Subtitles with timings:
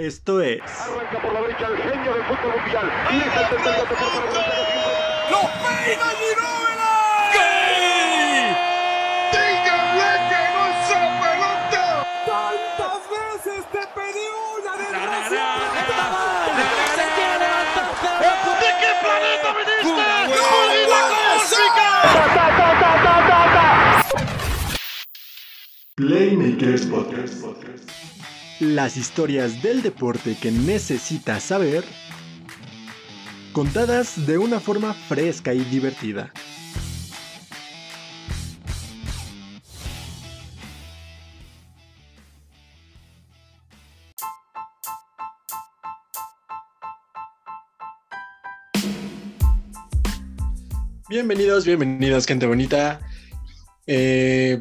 [0.00, 0.62] Esto es.
[0.62, 2.90] Arranca por la derecha el genio del fútbol mundial.
[3.10, 4.14] Y es el tercer gato por para
[5.28, 7.44] ¡Lo peina Ginóbili!
[9.30, 10.88] ¡Díganle que no es
[11.20, 11.84] pelota!
[12.24, 14.24] ¡Tantas veces te pedí
[14.56, 16.56] una desgraciada!
[16.56, 16.64] ¿De
[17.20, 17.28] qué
[19.04, 20.00] planeta viniste?
[25.96, 27.79] Playmakers Podcast.
[28.60, 31.82] Las historias del deporte que necesitas saber,
[33.54, 36.30] contadas de una forma fresca y divertida.
[51.08, 53.00] Bienvenidos, bienvenidas, gente bonita.
[53.86, 54.60] Eh,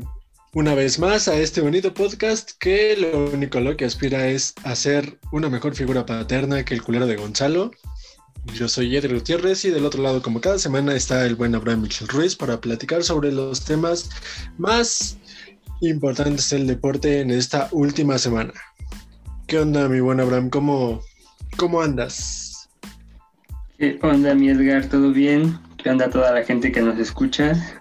[0.54, 5.20] una vez más a este bonito podcast que lo único lo que aspira es hacer
[5.32, 7.72] una mejor figura paterna que el culero de Gonzalo.
[8.56, 11.84] Yo soy Edgar Gutiérrez y del otro lado, como cada semana, está el buen Abraham
[11.84, 14.10] Michel Ruiz para platicar sobre los temas
[14.58, 15.18] más
[15.82, 18.54] importantes del deporte en esta última semana.
[19.46, 20.50] ¿Qué onda, mi buen Abraham?
[20.50, 21.02] ¿Cómo,
[21.58, 22.70] cómo andas?
[23.78, 24.88] ¿Qué onda, mi Edgar?
[24.88, 25.60] ¿Todo bien?
[25.78, 27.79] ¿Qué onda toda la gente que nos escucha?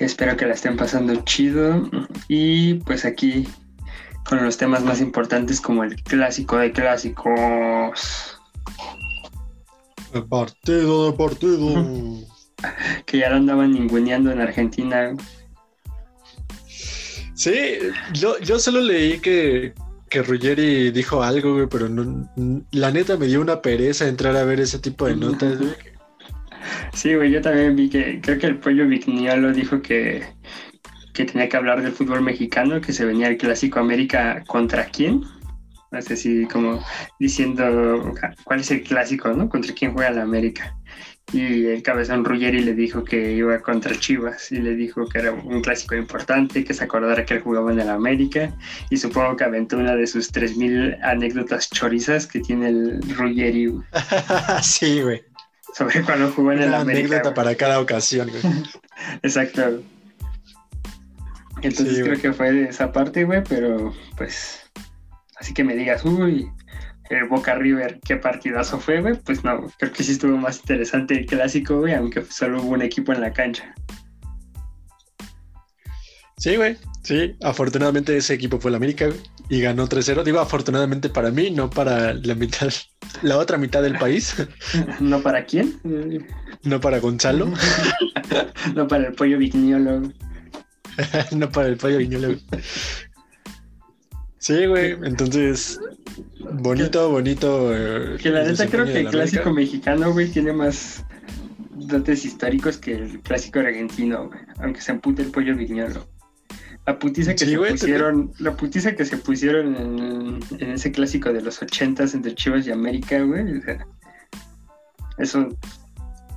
[0.00, 1.88] Espero que la estén pasando chido.
[2.28, 3.46] Y pues aquí
[4.28, 8.38] con los temas más importantes como el clásico de clásicos.
[10.12, 12.28] El partido de partido.
[13.06, 15.14] Que ya lo andaban ninguneando en Argentina.
[17.34, 17.54] Sí,
[18.12, 19.74] yo, yo solo leí que,
[20.10, 22.28] que Ruggeri dijo algo, güey, pero no,
[22.72, 25.70] la neta me dio una pereza entrar a ver ese tipo de notas, güey.
[26.98, 30.24] Sí, güey, yo también vi que creo que el pollo Vigniolo dijo que,
[31.14, 35.22] que tenía que hablar del fútbol mexicano, que se venía el clásico América contra quién.
[36.00, 36.84] Sé si como
[37.20, 39.48] diciendo cuál es el clásico, ¿no?
[39.48, 40.76] Contra quién juega la América.
[41.32, 45.30] Y el cabezón Ruggeri le dijo que iba contra Chivas y le dijo que era
[45.30, 48.52] un clásico importante, que se acordara que él jugaba en el América.
[48.90, 53.72] Y supongo que aventó una de sus 3.000 anécdotas chorizas que tiene el Ruggeri
[54.62, 55.22] sí, güey.
[55.74, 57.06] Sobre cuando jugó en el Una América.
[57.06, 57.34] anécdota güey.
[57.34, 58.42] para cada ocasión, güey.
[59.22, 59.82] Exacto.
[61.62, 64.60] Entonces Sí, creo que fue de esa parte, güey, pero pues
[65.36, 66.48] así que me digas, uy,
[67.10, 71.14] el Boca River, qué partidazo fue, güey, pues no, creo que sí estuvo más interesante
[71.18, 73.74] el clásico, güey, aunque solo hubo un equipo en la cancha.
[76.36, 76.76] Sí, güey.
[77.02, 79.18] Sí, afortunadamente ese equipo fue el América güey,
[79.48, 80.22] y ganó 3-0.
[80.24, 82.68] Digo, afortunadamente para mí, no para la mitad,
[83.22, 84.34] la otra mitad del país,
[85.00, 85.78] ¿No para quién?
[86.62, 87.52] no para Gonzalo,
[88.74, 90.02] no para el pollo Vigniolo.
[91.32, 92.40] no para el pollo güey.
[94.38, 94.92] Sí, güey.
[95.02, 95.78] Entonces,
[96.52, 97.74] bonito, bonito.
[97.74, 101.04] eh, Que la neta creo que el clásico mexicano, güey, tiene más
[101.74, 104.40] dotes históricos que el clásico argentino, güey.
[104.62, 106.06] Aunque se empute el pollo viñolo.
[106.88, 110.70] La putiza que Sí, se güey, te- pusieron, la putiza que se pusieron en, en
[110.72, 113.58] ese clásico de los ochentas entre Chivas y América, güey.
[113.58, 113.86] o sea,
[115.18, 115.48] eso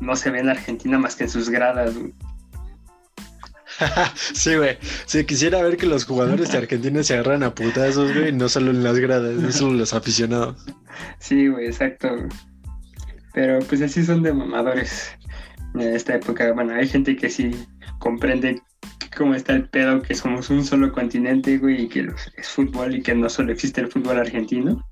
[0.02, 2.14] no se ve en Argentina más que en sus gradas, güey.
[4.34, 4.78] sí, güey.
[5.06, 8.72] Sí, quisiera ver que los jugadores de Argentina se agarran a putazos, güey, no solo
[8.72, 10.58] en las gradas, no solo los aficionados.
[11.20, 12.10] Sí, güey, exacto.
[12.14, 12.28] güey.
[13.34, 15.12] Pero pues así son de mamadores
[15.76, 16.52] en esta época.
[16.52, 17.52] Bueno, hay gente que sí
[18.00, 18.62] comprende
[19.16, 22.08] cómo está el pedo, que somos un solo continente, güey, y que
[22.38, 24.86] es fútbol y que no solo existe el fútbol argentino.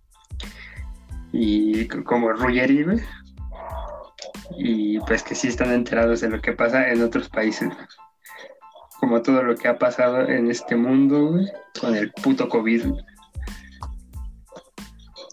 [1.32, 3.00] Y como Ruggeri, güey.
[4.58, 7.68] Y pues que sí están enterados de lo que pasa en otros países.
[7.70, 7.88] güey.
[9.00, 11.48] Como todo lo que ha pasado en este mundo, güey,
[11.80, 12.88] con el puto COVID.
[12.88, 13.04] güey.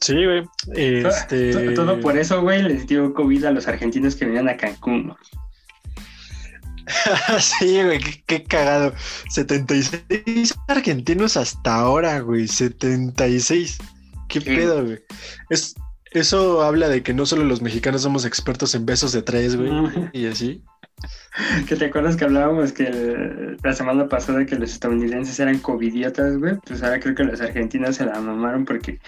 [0.00, 0.44] Sí, güey.
[0.74, 1.52] Este...
[1.52, 5.08] To- Todo por eso, güey, les dio COVID a los argentinos que venían a Cancún.
[5.08, 5.16] ¿no?
[7.40, 8.94] sí, güey, qué, qué cagado.
[9.30, 12.46] 76 argentinos hasta ahora, güey.
[12.48, 13.78] 76.
[14.28, 14.46] ¿Qué Sí.
[14.46, 14.98] pedo, güey?
[15.50, 15.74] Es,
[16.12, 19.70] eso habla de que no solo los mexicanos somos expertos en besos de tres, güey.
[20.12, 20.62] Y así.
[21.68, 26.38] Que te acuerdas que hablábamos que el- la semana pasada que los estadounidenses eran covidiotas,
[26.38, 26.54] güey.
[26.66, 28.98] Pues ahora creo que los argentinos se la mamaron porque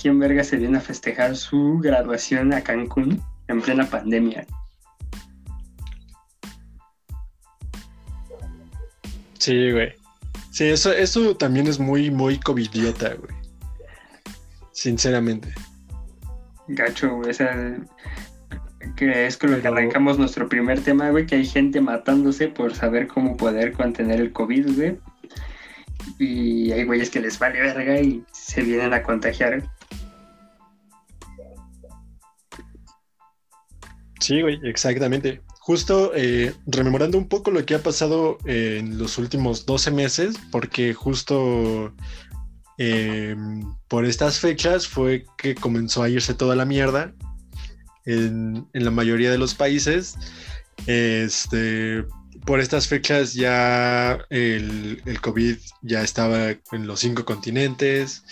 [0.00, 4.46] ¿quién verga se viene a festejar su graduación a Cancún en plena pandemia?
[9.42, 9.92] Sí, güey.
[10.52, 13.34] Sí, eso, eso también es muy, muy covidiota, güey.
[14.70, 15.52] Sinceramente.
[16.68, 17.30] Gacho, güey.
[17.30, 17.76] O sea,
[18.94, 22.72] que es con lo que arrancamos nuestro primer tema, güey, que hay gente matándose por
[22.72, 25.00] saber cómo poder contener el COVID, güey.
[26.20, 29.68] Y hay güeyes que les vale verga y se vienen a contagiar.
[34.20, 35.42] Sí, güey, exactamente.
[35.64, 40.92] Justo eh, rememorando un poco lo que ha pasado en los últimos 12 meses, porque
[40.92, 41.94] justo
[42.78, 43.36] eh,
[43.86, 47.14] por estas fechas fue que comenzó a irse toda la mierda
[48.06, 50.16] en, en la mayoría de los países.
[50.88, 52.04] Este,
[52.44, 58.24] por estas fechas ya el, el, COVID ya estaba en los cinco continentes,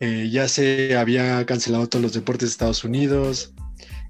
[0.00, 3.54] eh, ya se había cancelado todos los deportes de Estados Unidos,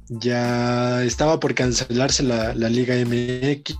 [0.08, 3.76] ya estaba por cancelarse la, Liga MX,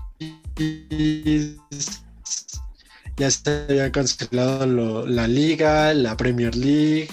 [3.17, 7.09] ya se había cancelado lo, la Liga, la Premier League,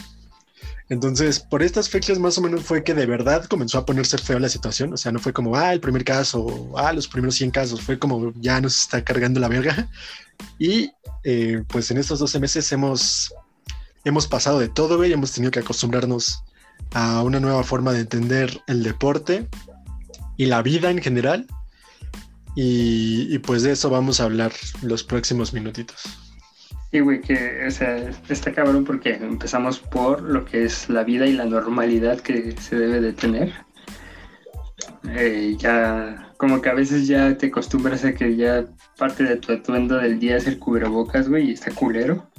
[0.92, 4.38] entonces, por estas fechas más o menos fue que de verdad comenzó a ponerse feo
[4.38, 4.92] la situación.
[4.92, 7.80] O sea, no fue como, ah, el primer caso, ah, los primeros 100 casos.
[7.80, 9.88] Fue como, ya nos está cargando la verga.
[10.58, 10.90] Y
[11.24, 13.32] eh, pues en estos 12 meses hemos,
[14.04, 15.14] hemos pasado de todo, güey.
[15.14, 16.42] Hemos tenido que acostumbrarnos
[16.92, 19.48] a una nueva forma de entender el deporte
[20.36, 21.46] y la vida en general.
[22.54, 24.52] Y, pues de eso vamos a hablar
[24.82, 26.02] los próximos minutitos.
[26.90, 31.26] Sí, güey, que o sea, está cabrón porque empezamos por lo que es la vida
[31.26, 33.52] y la normalidad que se debe de tener.
[35.08, 38.66] Eh, ya, como que a veces ya te acostumbras a que ya
[38.98, 42.30] parte de tu atuendo del día es el cubrebocas, güey, y está culero.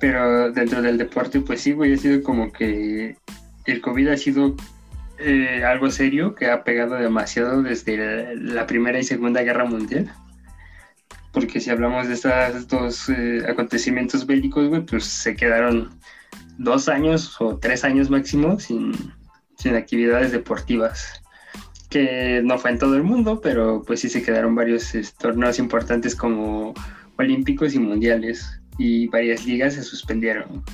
[0.00, 3.16] Pero dentro del deporte, pues sí, güey, ha sido como que
[3.66, 4.54] el COVID ha sido
[5.18, 10.12] eh, algo serio que ha pegado demasiado desde la Primera y Segunda Guerra Mundial.
[11.32, 15.90] Porque si hablamos de estos dos eh, acontecimientos bélicos, güey, pues se quedaron
[16.58, 18.92] dos años o tres años máximo sin,
[19.56, 21.22] sin actividades deportivas,
[21.90, 26.14] que no fue en todo el mundo, pero pues sí se quedaron varios torneos importantes
[26.14, 26.74] como
[27.16, 30.64] olímpicos y mundiales, y varias ligas se suspendieron.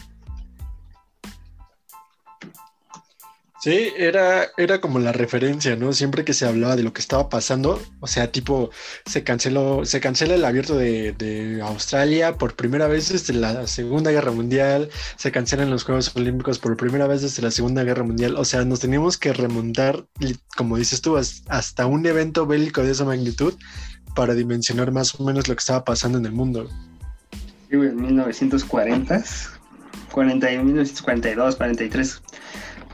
[3.64, 5.94] Sí, era, era como la referencia, ¿no?
[5.94, 8.68] Siempre que se hablaba de lo que estaba pasando, o sea, tipo,
[9.06, 14.32] se canceló, se cancela el abierto de, Australia por primera vez desde la Segunda Guerra
[14.32, 18.44] Mundial, se cancelan los Juegos Olímpicos por primera vez desde la Segunda Guerra Mundial, o
[18.44, 20.04] sea, nos teníamos que remontar,
[20.58, 23.54] como dices tú, hasta un evento bélico de esa magnitud
[24.14, 26.68] para dimensionar más o menos lo que estaba pasando en el mundo.
[27.74, 29.24] Sí, en 1940,
[30.12, 32.22] 41, 1942, 43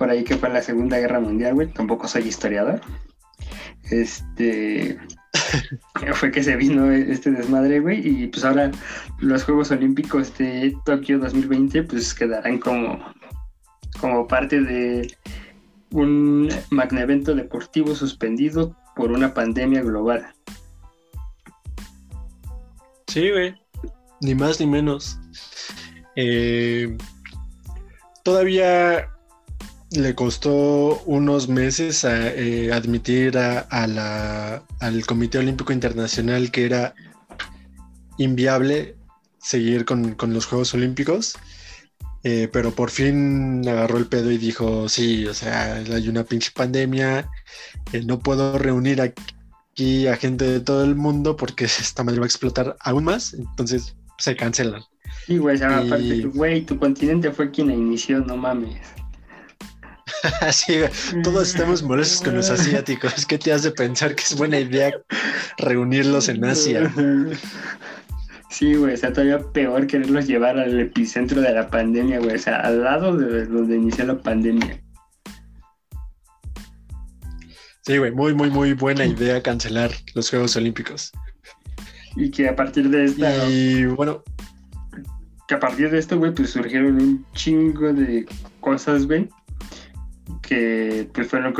[0.01, 1.69] por ahí que fue la Segunda Guerra Mundial, güey.
[1.69, 2.81] Tampoco soy historiador.
[3.91, 4.99] Este.
[6.15, 8.01] fue que se vino este desmadre, güey.
[8.23, 8.71] Y pues ahora
[9.19, 12.99] los Juegos Olímpicos de Tokio 2020, pues quedarán como,
[14.01, 15.15] como parte de
[15.91, 20.33] un magna evento deportivo suspendido por una pandemia global.
[23.07, 23.55] Sí, güey.
[24.21, 25.19] Ni más ni menos.
[26.17, 26.97] Eh,
[28.23, 29.09] todavía
[29.91, 33.61] le costó unos meses eh, admitir a,
[34.81, 36.95] al Comité Olímpico Internacional que era
[38.19, 38.97] inviable
[39.41, 41.37] seguir con, los Juegos Olímpicos,
[42.23, 46.51] eh, pero por fin agarró el pedo y dijo, sí, o sea, hay una pinche
[46.55, 47.31] pandemia,
[48.05, 52.29] no puedo reunir aquí a gente de todo el mundo porque esta madre va a
[52.29, 54.83] explotar aún más, entonces se cancelan.
[55.27, 55.59] Sí, güey,
[56.27, 58.81] güey, tu continente fue quien la inició, no mames.
[60.41, 60.79] Así,
[61.23, 63.27] todos estamos molestos con los asiáticos.
[63.27, 64.93] ¿Qué te hace pensar que es buena idea
[65.59, 66.93] reunirlos en Asia?
[68.51, 72.39] Sí, güey, o sea, todavía peor quererlos llevar al epicentro de la pandemia, güey, o
[72.39, 74.83] sea, al lado de donde inició la pandemia.
[77.83, 81.13] Sí, güey, muy, muy, muy buena idea cancelar los Juegos Olímpicos.
[82.17, 83.49] Y que a partir de esta.
[83.49, 84.23] Y bueno.
[85.47, 88.25] Que a partir de esto, güey, pues surgieron un chingo de
[88.61, 89.29] cosas, güey,
[90.43, 91.55] que pues fueron,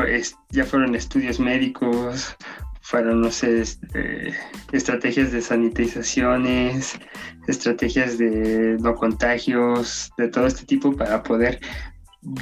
[0.49, 2.37] ya fueron estudios médicos,
[2.81, 4.33] fueron, no sé, este,
[4.71, 6.99] estrategias de sanitizaciones,
[7.47, 11.59] estrategias de no contagios, de todo este tipo para poder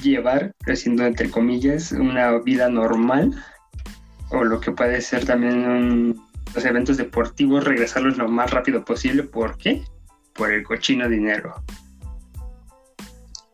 [0.01, 3.31] llevar, haciendo entre comillas, una vida normal
[4.31, 6.15] o lo que puede ser también
[6.53, 9.23] los eventos deportivos, regresarlos lo más rápido posible.
[9.23, 9.83] ¿Por qué?
[10.33, 11.63] Por el cochino dinero.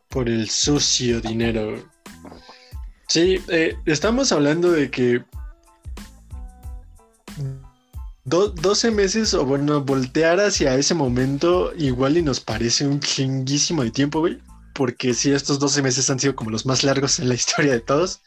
[0.09, 1.83] Por el sucio dinero.
[3.07, 5.23] Sí, eh, estamos hablando de que
[8.25, 13.91] 12 meses, o bueno, voltear hacia ese momento igual y nos parece un chinguísimo de
[13.91, 14.39] tiempo, güey.
[14.73, 17.81] Porque sí, estos 12 meses han sido como los más largos en la historia de
[17.81, 18.21] todos.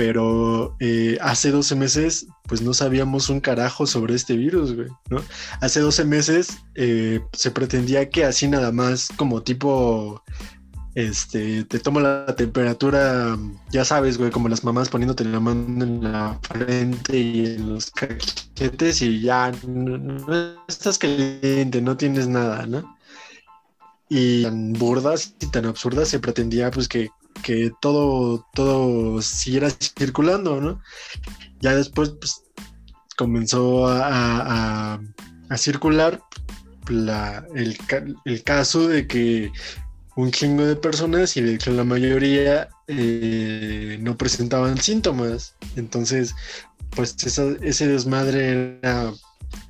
[0.00, 5.22] Pero eh, hace 12 meses, pues no sabíamos un carajo sobre este virus, güey, ¿no?
[5.60, 10.22] Hace 12 meses eh, se pretendía que así nada más, como tipo
[10.94, 13.36] este, te toma la temperatura,
[13.72, 17.90] ya sabes, güey, como las mamás poniéndote la mano en la frente y en los
[17.90, 22.96] cachetes y ya no, no estás caliente, no tienes nada, ¿no?
[24.08, 27.10] Y tan burdas y tan absurdas se pretendía pues que,
[27.42, 30.80] que todo, todo siguiera circulando, ¿no?
[31.60, 32.42] Ya después pues
[33.16, 35.00] comenzó a,
[35.56, 36.22] circular
[36.88, 37.76] la- el,
[38.24, 39.52] el caso de que
[40.16, 45.54] un chingo de personas y de que la mayoría eh, no presentaban síntomas.
[45.76, 46.34] Entonces,
[46.90, 49.12] pues ese desmadre era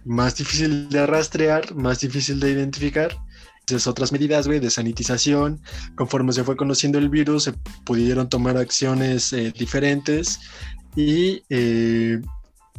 [0.05, 3.17] más difícil de rastrear, más difícil de identificar.
[3.71, 5.61] Entonces, otras medidas, güey, de sanitización.
[5.97, 7.53] Conforme se fue conociendo el virus, se
[7.85, 10.41] pudieron tomar acciones eh, diferentes.
[10.97, 12.21] Y eh,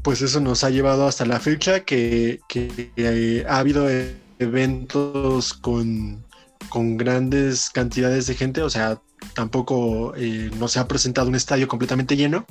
[0.02, 5.54] pues eso nos ha llevado hasta la fecha que, que, eh, ha habido eh, eventos
[5.54, 6.24] con,
[6.70, 9.00] con grandes cantidades de gente, o sea,
[9.36, 12.46] tampoco eh, no se ha presentado un estadio completamente lleno,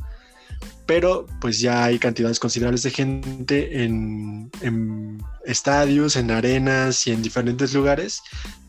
[0.91, 7.23] pero pues ya hay cantidades considerables de gente en, en estadios, en arenas y en
[7.23, 8.25] diferentes lugares,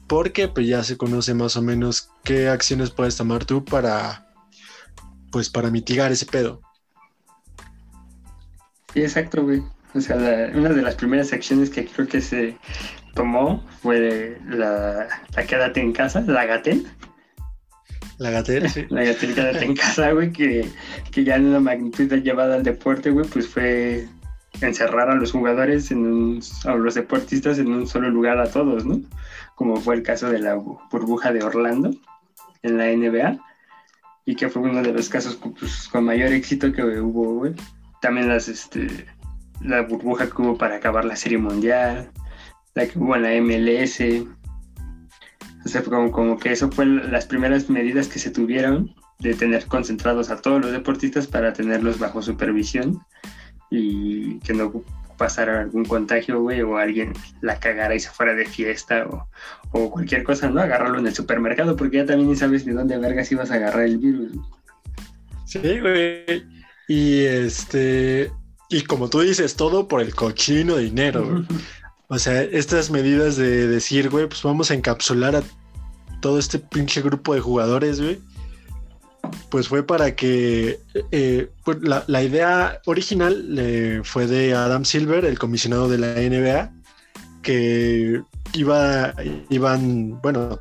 [0.05, 4.27] porque pues ya se conoce más o menos qué acciones puedes tomar tú para
[5.31, 6.61] pues para mitigar ese pedo.
[8.93, 9.63] Exacto, güey.
[9.95, 10.15] O sea,
[10.53, 12.55] una de las primeras acciones que creo que se
[13.15, 16.85] tomó fue la, la quédate en casa, la Gatel.
[18.21, 18.85] La Gatel, sí.
[18.89, 20.67] La quédate en casa, güey, que,
[21.11, 24.07] que ya en una magnitud llevada al deporte, güey, pues fue
[24.61, 28.85] encerrar a los jugadores, en un, a los deportistas en un solo lugar a todos,
[28.85, 29.01] ¿no?
[29.55, 31.95] Como fue el caso de la bu- burbuja de Orlando
[32.61, 33.39] en la NBA,
[34.25, 37.53] y que fue uno de los casos pues, con mayor éxito que hubo, güey.
[38.01, 39.07] También las, este,
[39.61, 42.11] la burbuja que hubo para acabar la Serie Mundial,
[42.75, 43.99] la que hubo en la MLS.
[45.65, 49.65] O sea, como, como que eso fue las primeras medidas que se tuvieron de tener
[49.65, 53.00] concentrados a todos los deportistas para tenerlos bajo supervisión
[53.70, 54.84] y que no
[55.18, 59.27] pasara algún contagio, güey, o alguien la cagara y se fuera de fiesta o,
[59.72, 60.60] o cualquier cosa, ¿no?
[60.60, 63.84] Agarrarlo en el supermercado porque ya también ni sabes de dónde vergas ibas a agarrar
[63.84, 64.32] el virus.
[65.46, 66.44] Sí, güey.
[66.88, 68.32] Y este,
[68.70, 71.46] y como tú dices, todo por el cochino dinero, güey.
[72.12, 75.44] O sea, estas medidas de decir, güey, pues vamos a encapsular a
[76.20, 78.20] todo este pinche grupo de jugadores, güey.
[79.50, 80.77] Pues fue para que
[81.13, 86.74] eh, pues la, idea original eh, fue de Adam Silver, el comisionado de la NBA,
[87.44, 88.22] que
[88.56, 89.13] iba,
[89.50, 90.60] iban, bueno,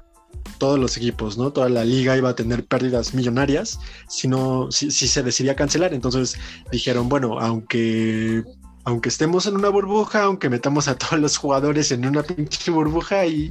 [0.58, 1.52] todos los equipos, ¿no?
[1.52, 5.94] Toda la liga iba a tener pérdidas millonarias si no, si se decidía cancelar.
[5.94, 6.38] Entonces
[6.70, 8.44] dijeron, bueno, aunque
[8.90, 13.24] aunque estemos en una burbuja, aunque metamos a todos los jugadores en una pinche burbuja
[13.24, 13.48] y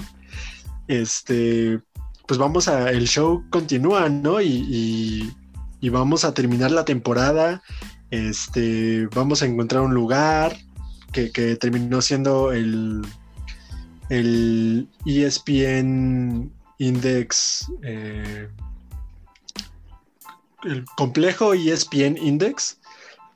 [0.90, 1.80] este,
[2.28, 4.42] pues vamos a, el show continúa, ¿no?
[4.42, 5.34] Y,
[5.82, 7.64] vamos a terminar la temporada,
[8.12, 10.58] este, vamos a encontrar un lugar
[11.14, 13.02] que, terminó siendo el,
[14.10, 18.50] el ESPN Index, eh,
[20.64, 22.78] el complejo ESPN Index,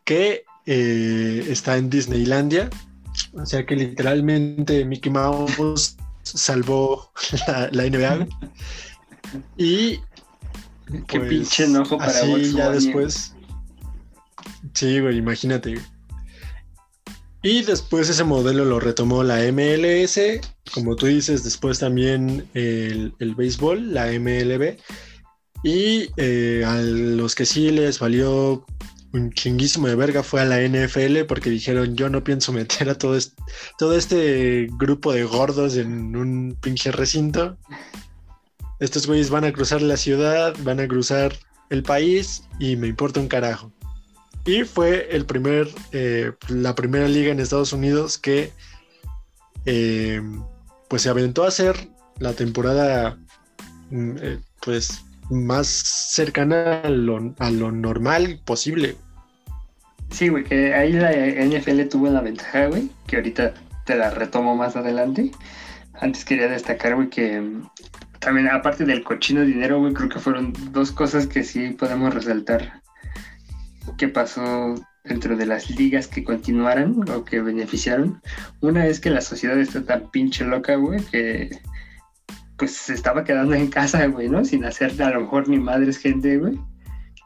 [0.04, 2.70] que eh, está en Disneylandia.
[3.34, 7.12] O sea que literalmente Mickey Mouse salvó
[7.48, 8.28] la, la NBA.
[9.58, 10.00] Y
[11.08, 13.34] Qué pues, pinche enojo para así ya Bunny, después.
[14.74, 15.80] Sí, güey, imagínate.
[17.42, 20.20] Y después ese modelo lo retomó la MLS,
[20.74, 24.78] como tú dices, después también el, el béisbol, la MLB.
[25.64, 28.66] Y eh, a los que sí les valió
[29.14, 32.98] un chinguísimo de verga fue a la NFL porque dijeron yo no pienso meter a
[32.98, 37.58] todo este, grupo de gordos en un pinche recinto.
[38.80, 41.34] Estos güeyes van a cruzar la ciudad, van a cruzar
[41.70, 43.72] el país y me importa un carajo.
[44.46, 48.52] Y fue el primer, eh, la primera liga en Estados Unidos que
[49.66, 50.22] eh,
[50.90, 51.88] pues se aventó a hacer
[52.20, 53.18] la temporada
[53.90, 58.96] mm, eh, pues más cercana a lo, a lo normal posible.
[60.10, 63.54] Sí, güey, que ahí la NFL tuvo la ventaja, güey, que ahorita
[63.86, 65.32] te la retomo más adelante.
[66.00, 67.70] Antes quería destacar, güey, que mm,
[68.20, 72.82] también aparte del cochino dinero, güey, creo que fueron dos cosas que sí podemos resaltar
[73.98, 78.22] que pasó dentro de las ligas que continuaran o que beneficiaron.
[78.62, 81.60] Una es que la sociedad está tan pinche loca, güey, que
[82.58, 84.46] pues se estaba quedando en casa, güey, ¿no?
[84.46, 86.60] Sin hacer a lo mejor ni madres gente, güey.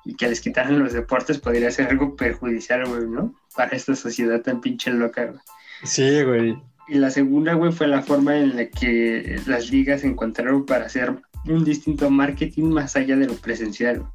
[0.05, 3.35] Y que les quitaran los deportes podría ser algo perjudicial, güey, ¿no?
[3.55, 5.39] Para esta sociedad tan pinche loca, güey.
[5.83, 6.57] Sí, güey.
[6.87, 11.17] Y la segunda, güey, fue la forma en la que las ligas encontraron para hacer
[11.45, 14.05] un distinto marketing más allá de lo presencial,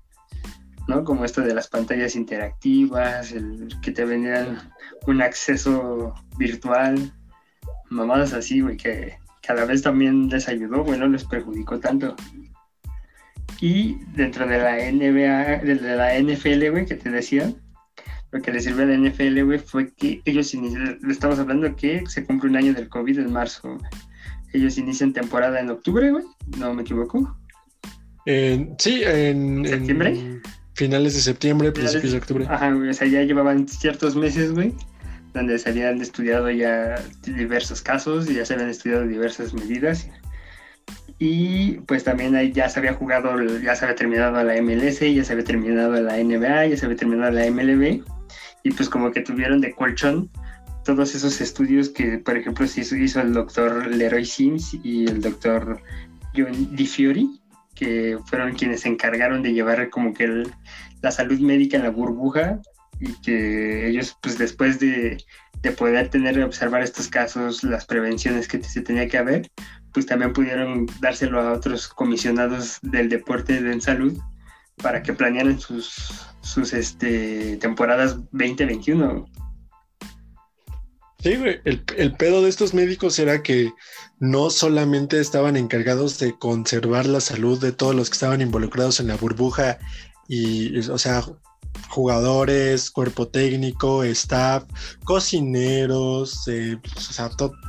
[0.88, 1.04] ¿no?
[1.04, 4.72] Como esto de las pantallas interactivas, el que te vendieran
[5.06, 7.12] un acceso virtual,
[7.90, 12.14] mamadas así, güey, que cada vez también les ayudó, güey, no les perjudicó tanto.
[13.60, 17.52] Y dentro de la NBA, de la NFL, güey, que te decía,
[18.30, 21.74] lo que le sirvió a la NFL, güey, fue que ellos iniciaron, le estamos hablando
[21.76, 23.78] que se cumple un año del COVID en marzo.
[24.52, 26.24] Ellos inician temporada en octubre, güey,
[26.58, 27.36] no me equivoco.
[28.26, 30.40] sí, en, ¿Septiembre?
[30.74, 32.46] finales de septiembre, principios de octubre.
[32.48, 34.74] Ajá, güey, o sea, ya llevaban ciertos meses, güey,
[35.34, 40.08] donde se habían estudiado ya diversos casos y ya se habían estudiado diversas medidas.
[41.18, 45.24] Y pues también ahí ya se había jugado, ya se había terminado la MLS, ya
[45.24, 48.02] se había terminado la NBA, ya se había terminado la MLB.
[48.64, 50.30] Y pues como que tuvieron de colchón
[50.84, 55.80] todos esos estudios que, por ejemplo, se hizo, el doctor Leroy Sims y el doctor
[56.36, 57.40] John DiFiori,
[57.74, 60.44] que fueron quienes se encargaron de llevar como que
[61.02, 62.60] la salud médica en la burbuja
[63.02, 65.22] y que ellos pues después de,
[65.60, 69.50] de poder tener observar estos casos, las prevenciones que se tenía que haber,
[69.92, 74.16] pues también pudieron dárselo a otros comisionados del deporte en salud
[74.76, 75.96] para que planearan sus,
[76.42, 79.26] sus este, temporadas 2021.
[81.18, 81.60] Sí, güey.
[81.64, 83.72] El, el, pedo de estos médicos era que
[84.18, 89.08] no solamente estaban encargados de conservar la salud de todos los que estaban involucrados en
[89.08, 89.78] la burbuja
[90.26, 91.22] y, o sea,
[91.88, 94.64] jugadores, cuerpo técnico, staff,
[95.04, 97.20] cocineros, eh, pues,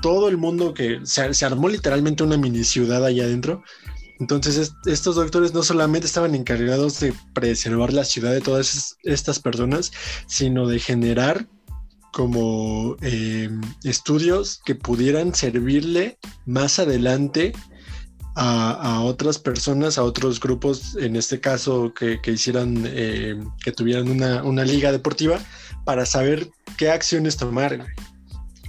[0.02, 3.64] todo el mundo que se, armó literalmente una mini ciudad allá adentro.
[4.20, 9.92] Entonces estos doctores no solamente estaban encargados de preservar la ciudad de todas estas personas,
[10.28, 11.48] sino de generar
[12.14, 13.50] como eh,
[13.84, 17.54] estudios que pudieran servirle más adelante
[18.36, 24.66] a, otras personas, a otros grupos, en este caso que, hicieran, eh, que tuvieran una,
[24.66, 25.40] liga deportiva,
[25.86, 27.86] para saber qué acciones tomar.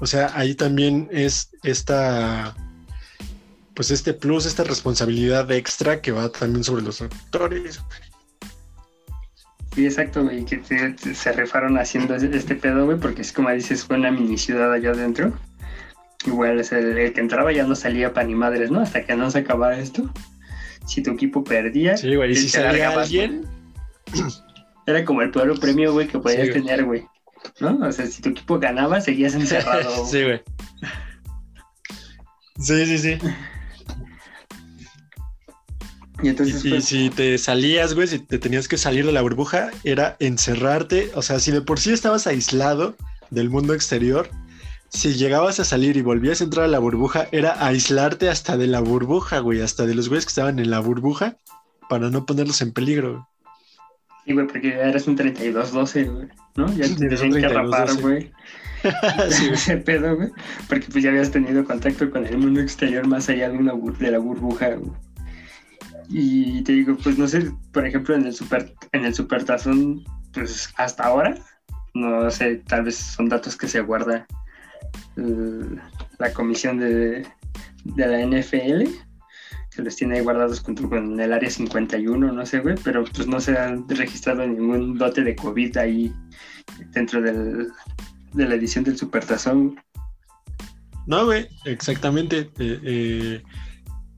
[0.00, 2.54] O sea, ahí también es esta,
[3.74, 7.80] pues este plus, esta responsabilidad extra que va también sobre los actores.
[9.74, 10.62] Sí, exacto, güey, que
[11.14, 14.90] se rifaron haciendo este pedo, güey, porque es como dices, fue una mini ciudad allá
[14.90, 15.32] adentro
[16.26, 18.80] Igual es el, que entraba ya no salía para ni madres, ¿no?
[18.80, 20.10] Hasta que no se acabara esto.
[20.86, 23.46] Si tu equipo perdía, sí, güey, y si salía alguien,
[24.86, 27.06] era como el peor premio, güey, que podías tener, güey.
[27.60, 27.78] ¿No?
[27.86, 30.06] O sea, si tu equipo ganaba, seguías encerrado.
[30.10, 30.42] sí, güey.
[32.58, 33.18] Sí, sí, sí.
[36.22, 39.20] Y, entonces, y, pues si te salías, güey, si te tenías que salir de la
[39.20, 41.10] burbuja, era encerrarte.
[41.14, 42.96] O sea, si de por sí estabas aislado
[43.30, 44.30] del mundo exterior,
[44.94, 48.68] si llegabas a salir y volvías a entrar a la burbuja, era aislarte hasta de
[48.68, 51.36] la burbuja, güey, hasta de los güeyes que estaban en la burbuja
[51.88, 53.28] para no ponerlos en peligro.
[54.24, 56.72] Sí, güey, porque ya eras un 32-12, güey, ¿no?
[56.74, 58.30] Ya te tenían que rapar, güey.
[59.30, 60.30] sí, ese pedo, güey.
[60.68, 64.10] Porque pues ya habías tenido contacto con el mundo exterior más allá de, una de
[64.12, 64.92] la burbuja, güey.
[66.08, 70.72] Y te digo, pues no sé, por ejemplo, en el super, en el supertazón, pues
[70.76, 71.34] hasta ahora,
[71.94, 74.24] no sé, tal vez son datos que se guardan
[75.16, 77.26] la comisión de,
[77.96, 78.84] la NFL,
[79.74, 83.40] que los tiene guardados junto con el área 51, no sé, güey, pero pues no
[83.40, 86.12] se ha registrado ningún dote de COVID ahí
[86.92, 87.68] dentro del,
[88.32, 89.80] de la edición del Supertazón.
[91.06, 92.50] No, güey, exactamente.
[92.58, 93.42] Eh, eh,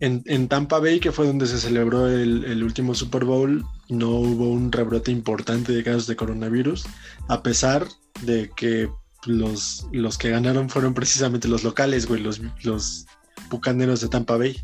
[0.00, 4.50] en, Tampa Bay, que fue donde se celebró el, el, último Super Bowl, no hubo
[4.50, 6.86] un rebrote importante de casos de coronavirus,
[7.28, 7.86] a pesar
[8.22, 8.88] de que
[9.26, 13.06] los, los que ganaron fueron precisamente los locales, güey, los, los
[13.50, 14.56] bucaneros de Tampa Bay.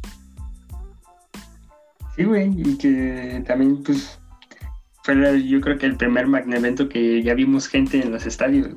[2.16, 4.18] Sí, güey, y que también, pues,
[5.03, 8.68] fue yo creo que el primer magna evento que ya vimos gente en los estadios.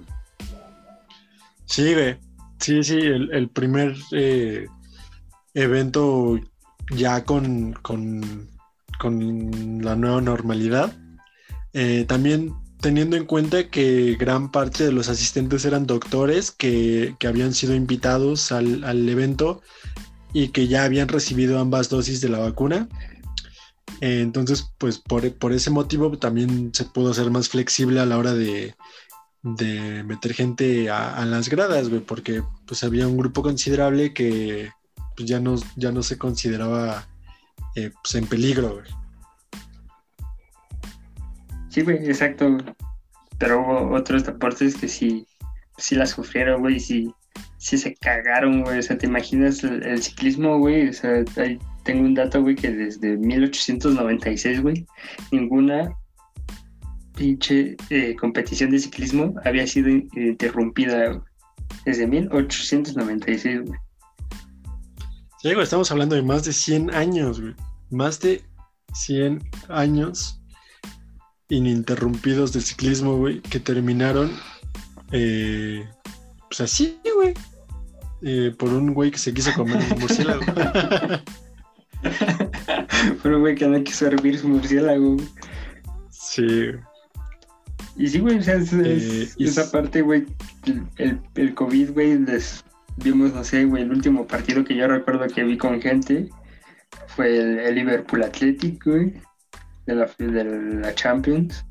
[1.66, 2.18] Sí, güey,
[2.60, 4.68] sí, sí, el, primer eh,
[5.54, 6.40] evento
[6.92, 8.50] ya con, con,
[9.00, 10.94] con, la nueva normalidad.
[11.74, 12.54] Eh, también
[12.86, 18.52] teniendo en cuenta que gran parte de los asistentes eran doctores que, habían sido invitados
[18.52, 19.64] al, evento
[20.34, 22.88] y que ya habían recibido ambas dosis de la vacuna.
[24.02, 28.76] Entonces, pues por, ese motivo también se pudo ser más flexible a la hora de,
[29.42, 34.70] meter gente a, las gradas, porque pues había un grupo considerable que
[35.18, 37.08] pues, ya, no, ya no se consideraba
[37.76, 38.84] eh, pues, en peligro,
[41.76, 42.56] Sí, güey, exacto.
[43.38, 45.28] Pero hubo otros deportes que sí,
[45.78, 47.14] sí la sufrieron, güey, sí,
[47.58, 48.80] sí se cagaron, güey.
[48.80, 50.88] O sea, ¿te imaginas el, ciclismo, güey?
[50.88, 51.26] O sea,
[51.84, 54.86] tengo un dato, güey, que desde 1896, güey,
[55.34, 55.94] ninguna
[57.18, 61.22] pinche eh, competición de ciclismo había sido interrumpida
[61.84, 63.80] desde 1896, güey.
[65.42, 67.54] Sí, güey, estamos hablando de más de 100 años, güey.
[67.90, 68.42] Más de
[68.94, 70.42] 100 años
[71.50, 74.32] ininterrumpidos del ciclismo, güey, que terminaron,
[75.12, 75.88] eh,
[76.50, 77.34] pues así, güey,
[78.22, 80.42] eh, por un güey que se quiso comer un murciélago.
[83.22, 85.18] por un güey que no quiso hervir su murciélago.
[86.10, 86.70] Sí.
[87.98, 90.26] Y sí, güey, o sea, es, eh, esa parte, güey,
[90.98, 92.66] el, el COVID, güey, les
[92.98, 96.30] vimos, no sé, güey, el último partido que yo recuerdo que vi con gente
[97.08, 99.14] fue el, Liverpool Athletic, güey,
[99.86, 100.44] de la, de
[100.82, 101.66] la Champions.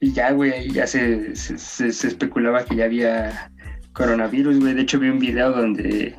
[0.00, 3.52] Y ya, güey, ya se, se, especulaba que ya había
[3.92, 4.74] coronavirus, güey.
[4.74, 6.16] De hecho, vi un video donde,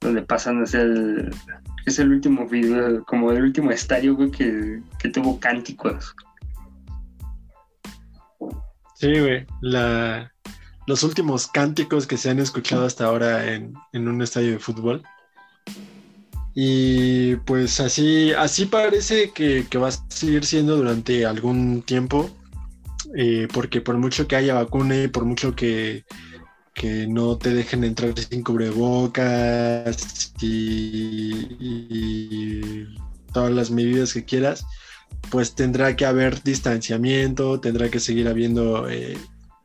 [0.00, 1.30] donde pasan, es el,
[1.84, 6.14] es el último video, como el último estadio, güey, que, que tuvo cánticos.
[8.94, 10.30] Sí, güey, la,
[10.90, 15.02] los últimos cánticos que se han escuchado hasta ahora en, un estadio de fútbol.
[16.54, 22.30] Y pues así, así parece que, va a seguir siendo durante algún tiempo,
[23.16, 26.04] eh, porque por mucho que haya vacuna y por mucho que,
[27.08, 31.36] no te dejen entrar sin cubrebocas y,
[33.34, 34.64] todas las medidas que quieras,
[35.30, 39.18] pues tendrá que haber distanciamiento, tendrá que seguir habiendo eh,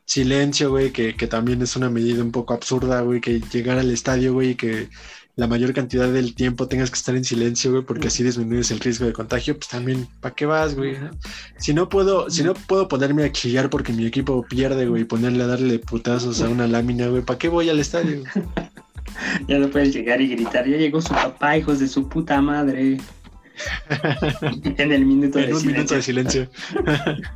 [0.06, 4.32] silencio, güey, que, también es una medida un poco absurda, güey, que llegar al estadio,
[4.32, 4.88] güey, que
[5.36, 8.80] la mayor cantidad del tiempo tengas que estar en silencio, güey, porque así disminuyes el
[8.80, 10.96] riesgo de contagio, pues también, ¿para qué vas, güey?
[11.58, 15.04] Si no puedo, si no puedo ponerme a chillar porque mi equipo pierde, güey, y
[15.04, 18.22] ponerle a darle putazos a una lámina, güey, ¿para qué voy al estadio?
[19.48, 22.96] ya no puedes llegar y gritar, ya llegó su papá, hijos de su puta madre.
[24.64, 26.48] en el minuto en un minuto de silencio.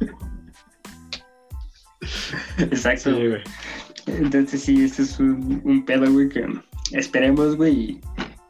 [2.59, 3.13] Exacto.
[3.15, 3.43] güey.
[4.07, 6.47] Entonces sí, este es un, pedo, güey, que
[6.93, 8.01] esperemos, güey,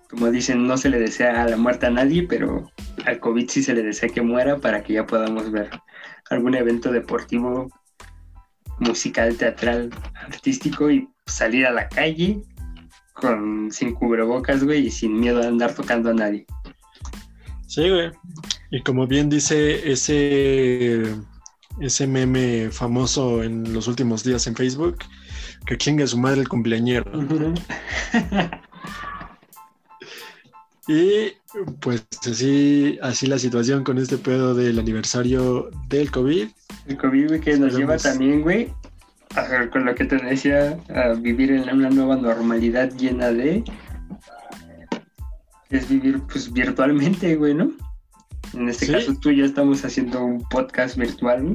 [0.09, 2.71] como dicen, no se le desea a la muerte a nadie, pero
[3.07, 5.71] al COVID sí se le desea que muera para que ya podamos ver
[6.31, 7.71] algún evento deportivo,
[8.79, 12.43] musical, teatral, artístico y salir a la calle
[13.15, 16.47] con sin cubrebocas, güey, y sin miedo a andar tocando a nadie.
[17.67, 18.11] Sí, güey.
[18.71, 21.03] Y como bien dice ese
[21.81, 24.99] ese meme famoso en los últimos días en Facebook,
[25.67, 27.11] que chingue su madre el cumpleañero.
[30.89, 31.33] y
[31.81, 36.49] pues así, así la situación con este pedo del aniversario del COVID.
[36.87, 38.73] El COVID, güey, que nos lleva también, güey,
[39.73, 43.65] con lo que te decía, a vivir en una nueva normalidad llena de...
[45.71, 47.71] Es vivir pues virtualmente, güey, ¿no?
[48.55, 51.55] En este caso tú y yo estamos haciendo un podcast virtual.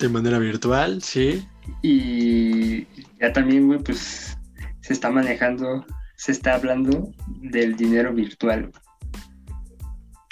[0.00, 1.46] De manera virtual, sí.
[1.82, 2.86] Y
[3.20, 4.36] ya también, güey, pues
[4.80, 5.84] se está manejando,
[6.16, 8.70] se está hablando del dinero virtual.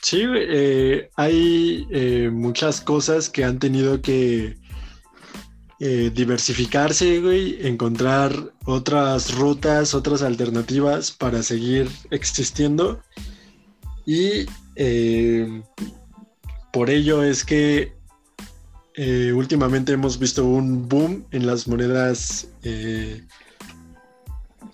[0.05, 4.59] Sí, eh, hay eh, muchas cosas que han tenido que
[5.81, 13.03] eh, diversificarse, güey, encontrar otras rutas, otras alternativas para seguir existiendo.
[14.05, 14.45] Y
[16.71, 17.94] por ello es que
[18.95, 22.49] eh, últimamente hemos visto un boom en las monedas.
[22.63, 23.23] Eh,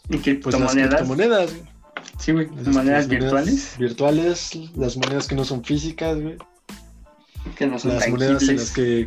[0.08, 1.50] pues las criptomonedas.
[2.18, 2.48] Sí, güey.
[2.48, 3.76] Monedas, virtuales.
[3.78, 6.36] Virtuales, las monedas que no son físicas, güey.
[7.56, 9.06] Que no son Las monedas en las que.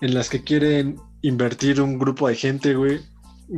[0.00, 3.00] En las que quieren invertir un grupo de gente, güey.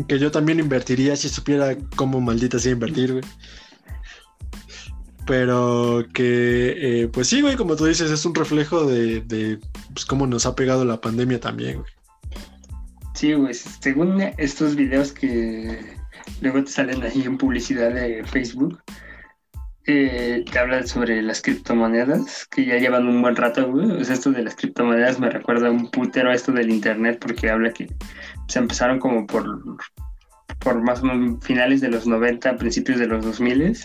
[0.07, 3.25] Que yo también invertiría si supiera cómo maldita sea invertir, güey
[5.31, 9.61] pero que, eh, pues sí, güey, como tú dices, es un reflejo de,
[9.93, 11.93] pues, cómo nos ha pegado la pandemia también, güey.
[13.15, 15.97] Sí, güey, según estos videos que
[16.41, 18.81] luego te salen ahí en publicidad de Facebook,
[19.87, 24.01] eh, te hablan sobre las criptomonedas, que ya llevan un buen rato, güey.
[24.01, 27.89] Esto de las criptomonedas me recuerda un putero a esto del internet, porque habla que
[28.49, 29.45] se empezaron como por
[30.61, 31.01] por más
[31.43, 33.79] finales de los 90, principios de los 2000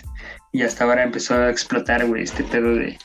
[0.52, 2.98] y hasta ahora empezó a explotar, güey, este pedo de,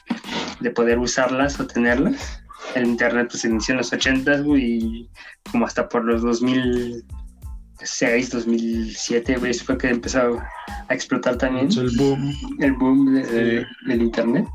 [0.74, 2.39] poder usarlas o tenerlas.
[2.75, 5.09] El internet pues se inició en los 80, güey, y
[5.51, 10.40] como hasta por los 2006, 2007, güey, fue que empezó
[10.88, 11.68] a explotar también.
[11.73, 12.33] El boom.
[12.61, 14.46] El boom del internet.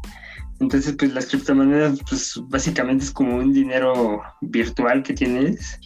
[0.62, 5.78] Entonces, pues las criptomonedas, pues básicamente es como un dinero virtual que tienes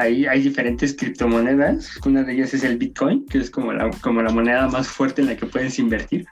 [0.00, 1.98] Ahí hay diferentes criptomonedas.
[2.06, 5.20] Una de ellas es el Bitcoin, que es como la, como la moneda más fuerte
[5.20, 6.24] en la que puedes invertir.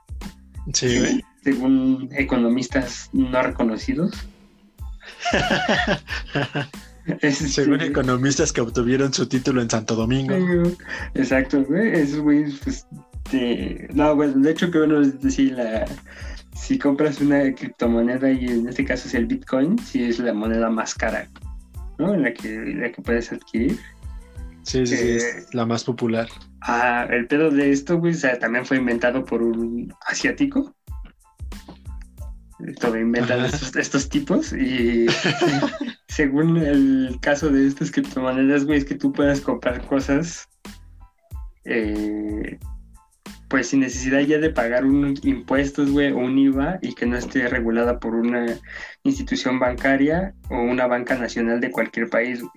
[0.72, 1.24] Sí, güey.
[1.44, 4.26] según economistas no reconocidos.
[7.30, 10.34] Según economistas que obtuvieron su título en Santo Domingo.
[11.14, 11.88] Exacto, güey.
[11.92, 12.86] Esos güeyes, pues.
[13.30, 15.86] te- No, bueno, de hecho, que bueno es decir, la...
[16.54, 20.68] si compras una criptomoneda, y en este caso es el Bitcoin, si es la moneda
[20.68, 21.28] más cara,
[21.98, 22.14] ¿no?
[22.16, 23.78] La que, la que puedes adquirir.
[24.64, 26.28] Sí, sí, sí, Eh, es la más popular.
[26.60, 30.74] Ah, el pedo de esto, güey, o sea, también fue inventado por un asiático.
[32.80, 33.54] Todo inventado Ajá.
[33.54, 35.06] estos, estos tipos y
[36.08, 40.48] según el caso de estas criptomonedas, güey, es que tú puedes comprar cosas
[41.64, 42.58] eh,
[43.48, 47.16] pues sin necesidad ya de pagar un impuestos, güey, o un IVA y que no
[47.16, 48.46] esté regulada por una
[49.04, 52.40] institución bancaria o una banca nacional de cualquier país.
[52.40, 52.52] güey.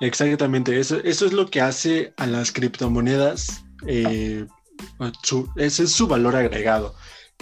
[0.00, 4.46] Exactamente, eso, eso es lo que hace a las criptomonedas, eh,
[5.22, 6.94] su- ese es su valor agregado,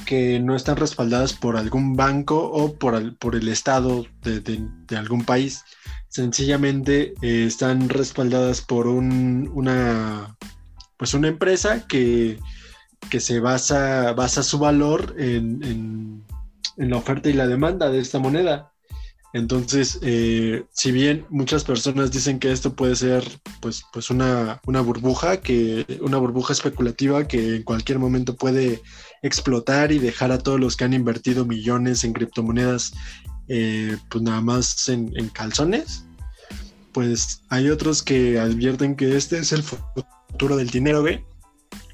[0.06, 5.64] que no están respaldadas por algún banco o por, el- Estado de, algún país,
[6.08, 10.36] sencillamente eh, están respaldadas por un- una,
[10.96, 12.38] pues una empresa que,
[13.10, 16.24] que se basa, basa su valor en, en-
[16.76, 18.70] en la oferta y la demanda de esta moneda.
[19.32, 23.24] Entonces, eh, si bien muchas personas dicen que esto puede ser
[23.60, 28.80] pues, pues una, una burbuja, que, una burbuja especulativa que en cualquier momento puede
[29.24, 32.92] explotar y dejar a todos los que han invertido millones en criptomonedas,
[33.48, 36.04] eh, pues nada más en, calzones,
[36.92, 41.24] pues hay otros que advierten que este es el futuro del dinero, güey,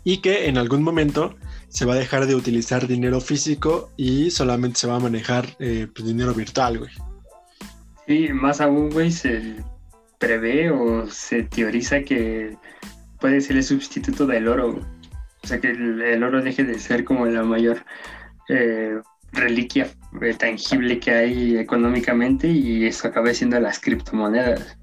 [0.02, 1.36] y que en algún momento
[1.68, 5.86] se va a dejar de utilizar dinero físico y solamente se va a manejar eh,
[5.94, 6.90] pues, dinero virtual, güey.
[8.08, 9.54] Sí, más aún, güey, se
[10.18, 12.56] prevé o se teoriza que
[13.20, 14.80] puede ser el sustituto del oro.
[15.42, 17.84] O sea, que el, el oro deje de ser como la mayor
[18.48, 19.00] eh,
[19.32, 19.88] reliquia
[20.20, 24.76] eh, tangible que hay económicamente y eso acabe siendo las criptomonedas.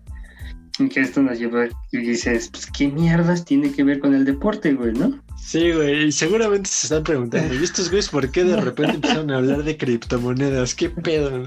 [0.80, 4.26] Y que esto nos lleva y dices, pues, ¿qué mierdas tiene que ver con el
[4.26, 5.20] deporte, güey, no?
[5.38, 9.32] Sí, güey, y seguramente se están preguntando, ¿y estos güeyes por qué de repente empezaron
[9.32, 10.76] a hablar de criptomonedas?
[10.76, 11.46] ¿Qué pedo?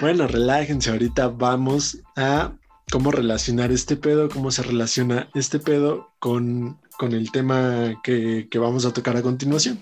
[0.00, 2.52] Bueno, relájense, ahorita vamos a
[2.90, 8.58] cómo relacionar este pedo, cómo se relaciona este pedo con, con el tema que, que
[8.58, 9.78] vamos a tocar a continuación.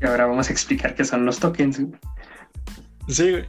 [0.00, 1.78] Y ahora vamos a explicar qué son los tokens.
[1.80, 1.92] güey.
[3.08, 3.44] Sí, güey.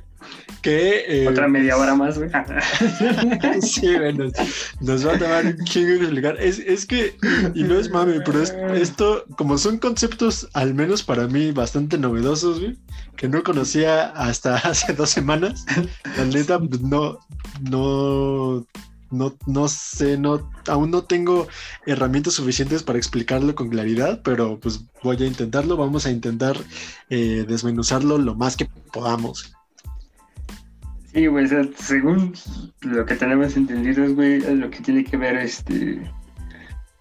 [0.61, 2.29] Que, eh, Otra media hora más, güey.
[3.61, 6.37] Sí, güey, nos, va a tomar un chingo explicar.
[6.39, 7.17] Es, es que,
[7.53, 11.97] y no es mame, pero es- esto, como son conceptos, al menos para mí, bastante
[11.97, 12.77] novedosos, güey,
[13.17, 15.65] que no conocía hasta hace dos semanas.
[16.17, 17.19] La neta, pues, no,
[17.69, 18.65] no,
[19.13, 21.47] no, no sé, no, aún no tengo
[21.85, 25.77] herramientas suficientes para explicarlo con claridad, pero pues voy a intentarlo.
[25.77, 26.57] Vamos a intentar
[27.09, 29.53] eh, desmenuzarlo lo más que podamos.
[31.13, 31.47] Sí, güey,
[31.77, 32.33] según
[32.81, 36.11] lo que tenemos entendido, güey, lo que tiene que ver este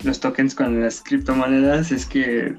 [0.05, 2.57] los tokens con las criptomonedas es que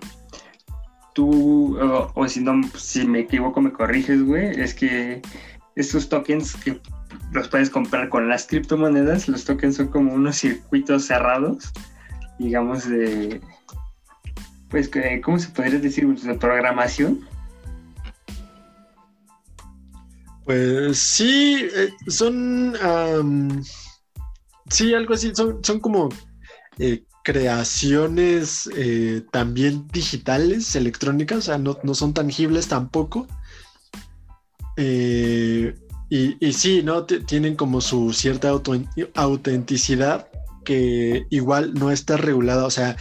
[1.14, 5.22] tú, o, o si no, si me equivoco, me corriges, güey, es que
[5.76, 6.80] estos tokens que
[7.32, 11.72] los puedes comprar con las criptomonedas, los tokens son como unos circuitos cerrados,
[12.40, 13.42] digamos, de,
[14.70, 14.90] pues,
[15.24, 16.08] ¿cómo se podría decir?
[16.08, 17.28] De programación.
[20.46, 22.74] Pues sí, eh, son.
[24.70, 25.32] sí, algo así.
[25.36, 26.10] Son, son como
[26.80, 33.28] eh, creaciones eh, también digitales, electrónicas, o sea, no, no son tangibles tampoco.
[34.76, 35.76] Eh,
[36.16, 37.06] y, sí, ¿no?
[37.06, 38.52] Tienen como su cierta
[39.16, 40.28] autenticidad
[40.64, 42.96] que igual no está regulada, o sea,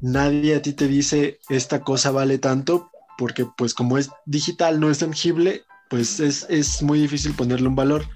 [0.00, 4.88] nadie a ti te dice esta cosa vale tanto, porque pues como es digital, no
[4.88, 8.06] es tangible, pues es, es muy difícil ponerle un valor.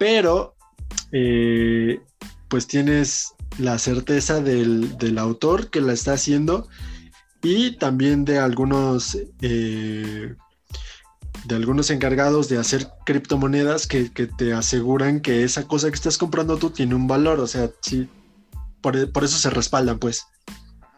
[0.00, 0.56] Pero,
[1.12, 2.00] eh,
[2.48, 6.66] pues tienes la certeza del, del autor que la está haciendo
[7.40, 10.34] y también de algunos, eh,
[11.46, 16.18] de algunos encargados de hacer criptomonedas que, que te aseguran que esa cosa que estás
[16.18, 17.40] comprando tú tiene un valor.
[17.40, 18.08] O sea, sí,
[18.80, 20.26] por, por eso se respaldan, pues.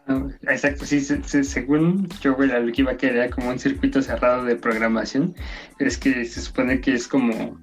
[0.08, 4.00] Ah, Exacto, sí, se- se- según yo, lo que iba a quedar como un circuito
[4.02, 5.34] cerrado de programación,
[5.80, 7.58] es que se supone que es como,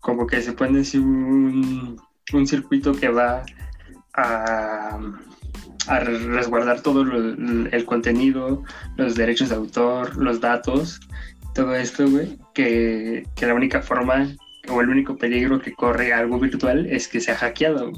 [0.00, 2.00] como que se pone así un,
[2.32, 3.44] un circuito que va
[4.14, 4.98] a,
[5.88, 8.62] a resguardar todo lo- el contenido,
[8.96, 10.98] los derechos de autor, los datos,
[11.56, 14.28] todo esto, güey, que, que la única forma
[14.68, 17.92] o el único peligro que corre algo virtual es que sea hackeado.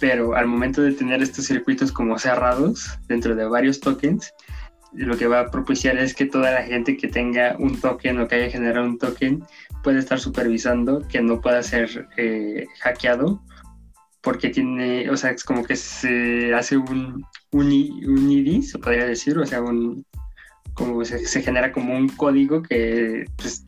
[0.00, 4.32] pero al momento de tener estos circuitos como cerrados dentro de varios tokens,
[4.94, 8.26] lo que va a propiciar es que toda la gente que tenga un token o
[8.26, 9.44] que haya generado un token
[9.84, 13.42] puede estar supervisando que no pueda ser eh, hackeado
[14.22, 19.38] porque tiene, o sea, es como que se hace un, un, ID, se podría decir,
[19.38, 20.04] o sea, un,
[20.78, 23.64] como se, genera como un código que pues,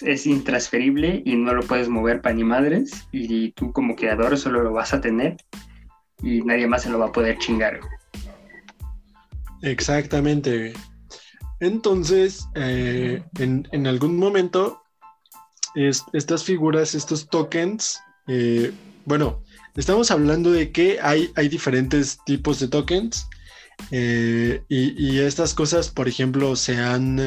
[0.00, 4.62] es intransferible y no lo puedes mover para ni madres y tú como creador solo
[4.62, 5.36] lo vas a tener
[6.22, 7.80] y nadie más se lo va a poder chingar.
[9.62, 10.72] Exactamente.
[11.60, 14.82] Entonces, eh, en, algún momento,
[15.74, 18.72] estas figuras, estos tokens, eh,
[19.04, 19.42] bueno,
[19.76, 23.28] estamos hablando de que hay, hay diferentes tipos de tokens
[23.90, 27.18] eh, y, estas cosas, por ejemplo, se han,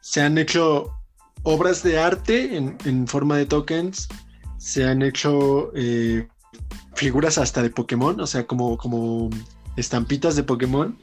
[0.00, 0.92] se han hecho
[1.42, 4.08] obras de arte en, forma de tokens,
[4.58, 5.72] se han hecho
[6.94, 9.30] figuras hasta de Pokémon, o sea, como, como
[9.76, 10.96] estampitas de Pokémon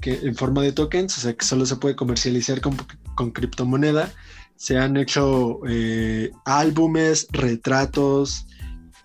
[0.00, 4.12] que en forma de tokens, o sea que solo se puede comercializar con, criptomoneda.
[4.56, 8.46] Se han hecho eh, álbumes, retratos,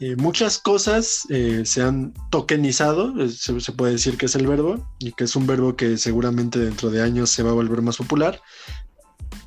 [0.02, 4.84] eh, muchas cosas eh, se han tokenizado, se, se, puede decir que es el verbo,
[4.98, 7.98] y que es un verbo que seguramente dentro de años se va a volver más
[7.98, 8.42] popular,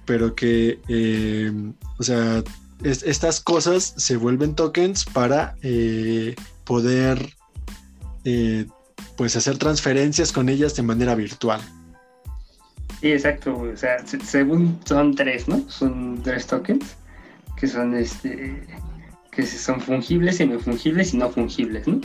[0.05, 0.79] pero que,
[1.99, 2.45] o sea,
[2.85, 5.57] estas cosas se vuelven tokens para
[6.62, 7.35] poder
[9.17, 11.61] pues hacer transferencias con ellas de manera virtual.
[13.01, 15.69] Sí, exacto, o sea, según son tres, ¿no?
[15.69, 16.95] Son tres tokens
[17.57, 18.62] que son este
[19.35, 22.01] que son fungibles, semifungibles y no fungibles, ¿no?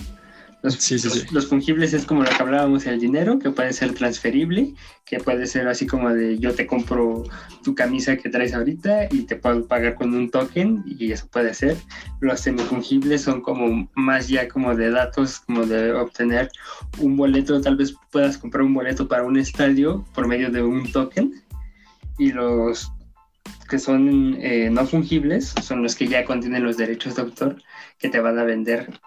[0.62, 4.74] Los, fungibles es como lo que hablábamos, el dinero, que puede ser transferible,
[5.06, 7.24] que puede ser así como de yo te compro
[7.64, 11.54] tu camisa que traes ahorita y te puedo pagar con un token y eso puede
[11.54, 11.78] ser.
[12.20, 16.52] Los semifungibles son como más ya como de datos, como de obtener
[16.98, 20.92] un boleto, tal vez puedas comprar un boleto para un estadio por medio de un
[20.92, 21.42] token
[22.18, 22.92] y los
[23.70, 27.62] que son eh, no fungibles son los que ya contienen los derechos de autor
[27.98, 29.00] que te van a vender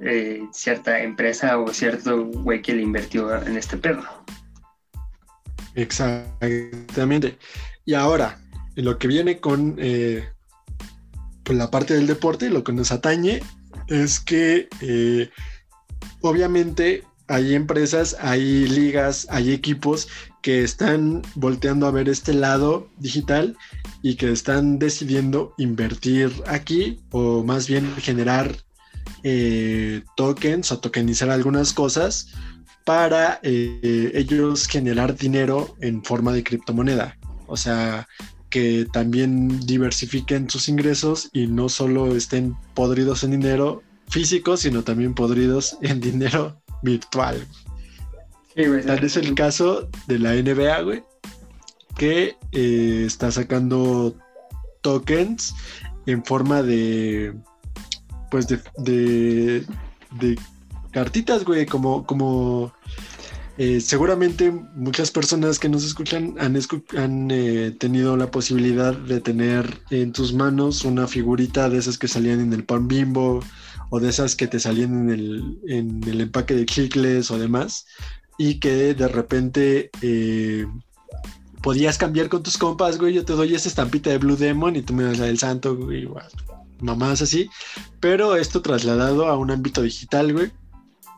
[0.00, 4.02] eh, cierta empresa o cierto güey que le invirtió en este pedo.
[5.74, 7.38] Exactamente.
[7.84, 8.38] Y ahora,
[8.74, 10.24] lo que viene con pues,
[11.58, 13.40] la parte del deporte, lo que nos atañe
[13.88, 14.68] es que
[16.20, 20.08] obviamente hay empresas, hay ligas, hay equipos
[20.42, 23.56] que están volteando a ver este lado digital
[24.02, 28.56] y que están decidiendo invertir aquí o más bien generar
[29.24, 32.28] eh, tokens o tokenizar algunas cosas
[32.84, 37.18] para eh, ellos generar dinero en forma de criptomoneda.
[37.46, 38.08] O sea,
[38.48, 45.14] que también diversifiquen sus ingresos y no solo estén podridos en dinero físico, sino también
[45.14, 47.46] podridos en dinero virtual.
[48.54, 51.04] Tal es el caso de la NBA, güey,
[51.96, 54.16] que eh, está sacando
[54.80, 55.54] tokens
[56.06, 57.34] en forma de
[58.30, 59.64] pues de,
[60.20, 60.38] de,
[60.90, 62.72] cartitas, güey, como, como
[63.56, 66.58] eh, seguramente muchas personas que nos escuchan han,
[66.96, 72.08] han eh, tenido la posibilidad de tener en tus manos una figurita de esas que
[72.08, 73.40] salían en el pan bimbo
[73.90, 77.86] o de esas que te salían en el, en el empaque de chicles o demás
[78.36, 80.66] y que de repente eh,
[81.62, 84.82] podías cambiar con tus compas, güey, yo te doy esa estampita de Blue Demon y
[84.82, 86.28] tú me das la del santo, güey, igual
[86.80, 87.50] mamás así,
[88.00, 90.52] pero esto trasladado a un ámbito digital, güey.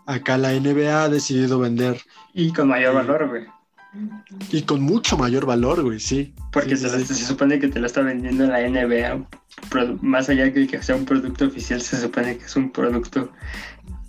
[0.06, 2.00] Acá la NBA ha decidido vender.
[2.34, 3.46] Y con mayor valor, güey.
[4.50, 6.34] Y con mucho mayor valor, güey, sí.
[6.52, 9.26] Porque se, supone que te lo está vendiendo la NBA.
[10.00, 13.30] Más allá de que sea un producto oficial, se supone que es un producto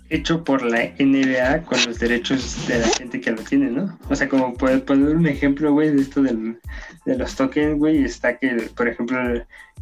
[0.08, 3.98] hecho por la NBA con los derechos de la gente que lo tiene, ¿no?
[4.08, 6.58] O sea, como poder poner un ejemplo, güey, de esto del,
[7.06, 9.18] de los tokens, güey, está que, por ejemplo,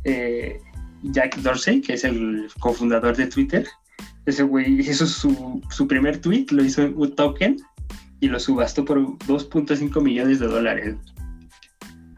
[0.05, 0.61] eh,
[1.03, 3.67] Jack Dorsey, que es el cofundador de Twitter.
[4.27, 7.57] Ese güey hizo su, su primer tweet, lo hizo en un token
[8.21, 10.97] y lo subastó por 2.5 millones de dólares.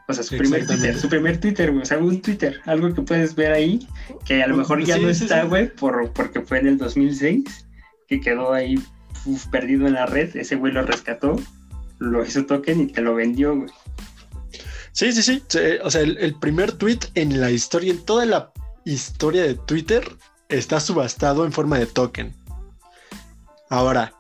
[0.09, 3.03] O sea, su primer Twitter, su primer Twitter, güey, o sea, un Twitter, algo que
[3.03, 3.86] puedes ver ahí,
[4.26, 7.44] que a lo mejor ya no está, güey, por, porque fue en el 2006,
[8.09, 8.82] que quedó ahí
[9.50, 11.36] perdido en la red, ese güey lo rescató,
[11.98, 13.70] lo hizo token y te lo vendió, güey.
[14.90, 15.42] Sí, sí, sí,
[15.82, 18.53] o sea, el, el primer tweet en la historia, en toda la
[18.84, 20.05] historia de Twitter
[20.48, 22.34] está subastado en forma de token.
[23.70, 24.12] Ahora,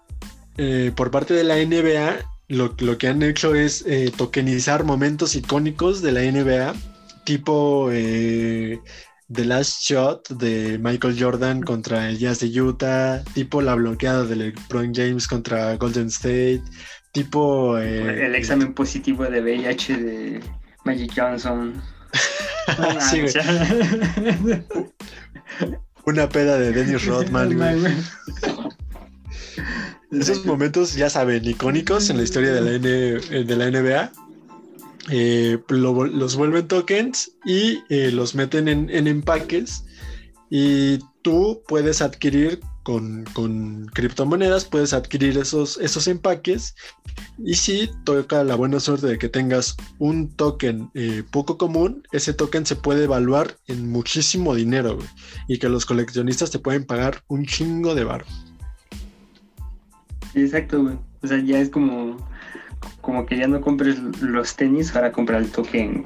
[0.58, 6.02] eh, por parte de la NBA, lo, que han hecho es eh, tokenizar momentos icónicos
[6.02, 6.74] de la NBA,
[7.24, 8.78] tipo eh,
[9.32, 14.36] The Last Shot de Michael Jordan contra el Jazz de Utah, tipo la bloqueada de
[14.36, 16.62] LeBron James contra Golden State,
[17.12, 17.78] Tipo.
[17.78, 20.40] eh, El examen positivo de VIH de
[20.84, 21.80] Magic Johnson.
[22.78, 23.24] No, Sí,
[26.06, 27.58] Una peda de Dennis Rodman.
[30.12, 32.86] Esos momentos, ya saben, icónicos en la historia de la, N-
[33.30, 34.12] eh, de la NBA.
[35.10, 39.84] eh, lo- los vuelven tokens y eh, los meten en, en empaques.
[40.50, 46.74] Y tú puedes adquirir con, con criptomonedas, puedes adquirir esos, esos empaques.
[47.44, 52.34] Y si toca la buena suerte de que tengas un token eh, poco común, ese
[52.34, 55.08] token se puede evaluar en muchísimo dinero güey,
[55.48, 58.24] y que los coleccionistas te pueden pagar un chingo de bar.
[60.34, 60.98] Exacto, güey.
[61.22, 62.16] O sea, ya es como,
[63.00, 66.04] como que ya no compres los tenis, ahora compra el token.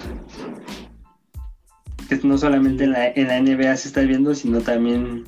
[2.08, 5.24] Que no solamente en la, NBA se está viendo, sino también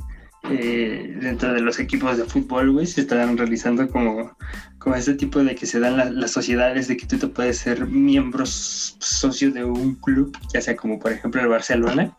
[0.50, 4.36] eh, dentro de los equipos de fútbol, güey, se están realizando como,
[4.78, 7.58] como este tipo de que se dan la- las sociedades de que tú te puedes
[7.58, 12.16] ser miembro socio de un club, ya sea como por ejemplo el Barcelona,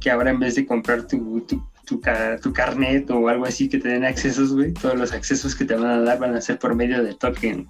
[0.00, 1.46] que ahora en vez de comprar tu,
[1.86, 5.54] tu, ca- tu carnet o algo así que te den accesos, güey, todos los accesos
[5.54, 7.66] que te van a dar van a ser por medio de token.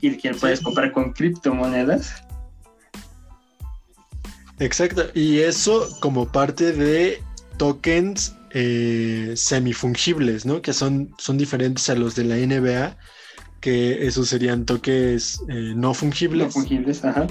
[0.00, 2.24] Y que puedes comprar con criptomonedas.
[4.58, 7.22] Exacto, y eso como parte de
[7.56, 10.60] tokens eh, semifungibles, ¿no?
[10.62, 12.96] Que son, son diferentes a los de la NBA,
[13.60, 16.52] que esos serían tokens eh, no No fungibles.
[16.52, 17.26] fungibles, ajá.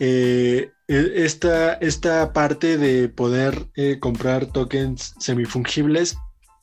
[0.00, 6.16] Eh, esta, esta parte de poder eh, comprar tokens semifungibles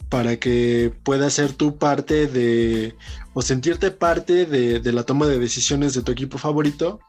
[0.09, 2.95] para que puedas ser tu parte de,
[3.33, 6.99] o sentirte parte de, de la toma de decisiones de tu equipo favorito,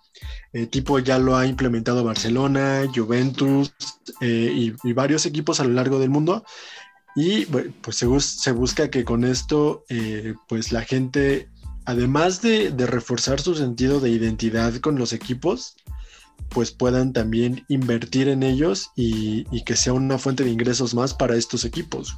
[0.52, 3.74] eh, tipo ya lo ha implementado Barcelona, Juventus
[4.20, 6.44] eh, y, y varios equipos a lo largo del mundo.
[7.16, 11.48] Y pues se, bus- se busca que con esto, eh, pues la gente,
[11.84, 15.76] además de, de reforzar su sentido de identidad con los equipos,
[16.54, 21.34] pues puedan también invertir en ellos y, que sea una fuente de ingresos más para
[21.34, 22.16] estos equipos.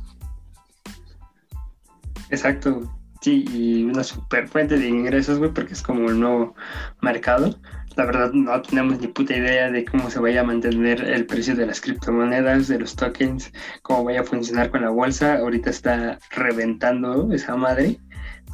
[2.31, 2.93] Exacto.
[3.23, 6.55] Sí, y una super fuente de ingresos, güey, porque es como el nuevo
[7.01, 7.59] mercado.
[7.97, 11.57] La verdad, no tenemos ni puta idea de cómo se vaya a mantener el precio
[11.57, 13.51] de las criptomonedas, de los tokens,
[13.81, 15.39] cómo vaya a funcionar con la bolsa.
[15.39, 17.99] Ahorita está reventando esa madre.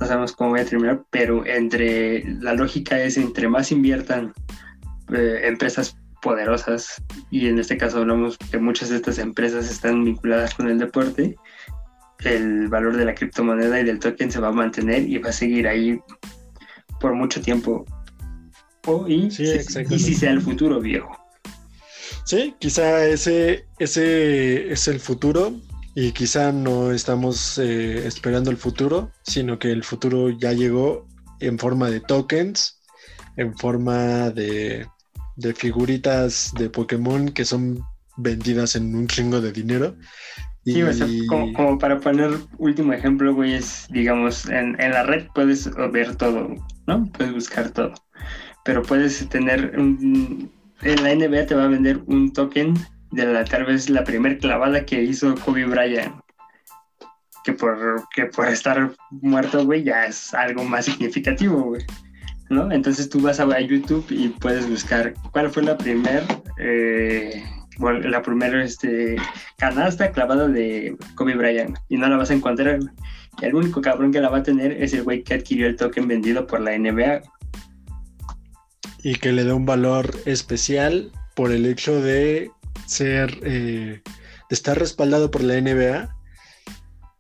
[0.01, 4.33] No sabemos cómo vaya a terminar, pero entre la lógica es entre más inviertan
[5.15, 10.55] eh, empresas poderosas, y en este caso hablamos que muchas de estas empresas están vinculadas
[10.55, 11.37] con el deporte,
[12.25, 15.33] el valor de la criptomoneda y del token se va a mantener y va a
[15.33, 16.01] seguir ahí
[17.01, 17.85] por mucho tiempo.
[18.87, 19.45] O, y, Sí,
[19.91, 21.11] y si sea el futuro, viejo.
[22.25, 25.53] Sí, quizá ese, ese es el futuro
[25.95, 31.07] y quizá no estamos eh, esperando el futuro, sino que el futuro ya llegó
[31.41, 32.81] en forma de tokens,
[33.37, 34.87] en forma de,
[35.37, 37.83] de figuritas de Pokémon que son
[38.17, 39.97] vendidas en un chingo de dinero.
[40.65, 44.93] Y, Sí, o sea, como, como para poner último ejemplo, güey, es, digamos, en, en
[44.93, 46.55] la red puedes ver todo,
[46.87, 47.11] ¿no?
[47.13, 47.95] Puedes buscar todo.
[48.65, 50.53] Pero puedes tener un...
[50.83, 52.75] En la NBA te va a vender un token
[53.13, 56.15] de la tal vez la primer clavada que hizo Kobe Bryant.
[57.45, 61.85] Que por, que por estar muerto, güey, ya es algo más significativo, güey.
[62.71, 66.23] Entonces tú vas a, YouTube y puedes buscar cuál fue la primer...
[66.59, 67.43] eh,
[67.79, 69.17] la primera este,
[69.57, 72.81] canasta clavada de Kobe Bryant y no la vas a encontrar.
[73.41, 76.07] el único cabrón que la va a tener es el güey que adquirió el token
[76.07, 77.23] vendido por la NBA.
[79.03, 82.51] y que le da un valor especial por el hecho de
[82.87, 86.15] ser, eh, de estar respaldado por la NBA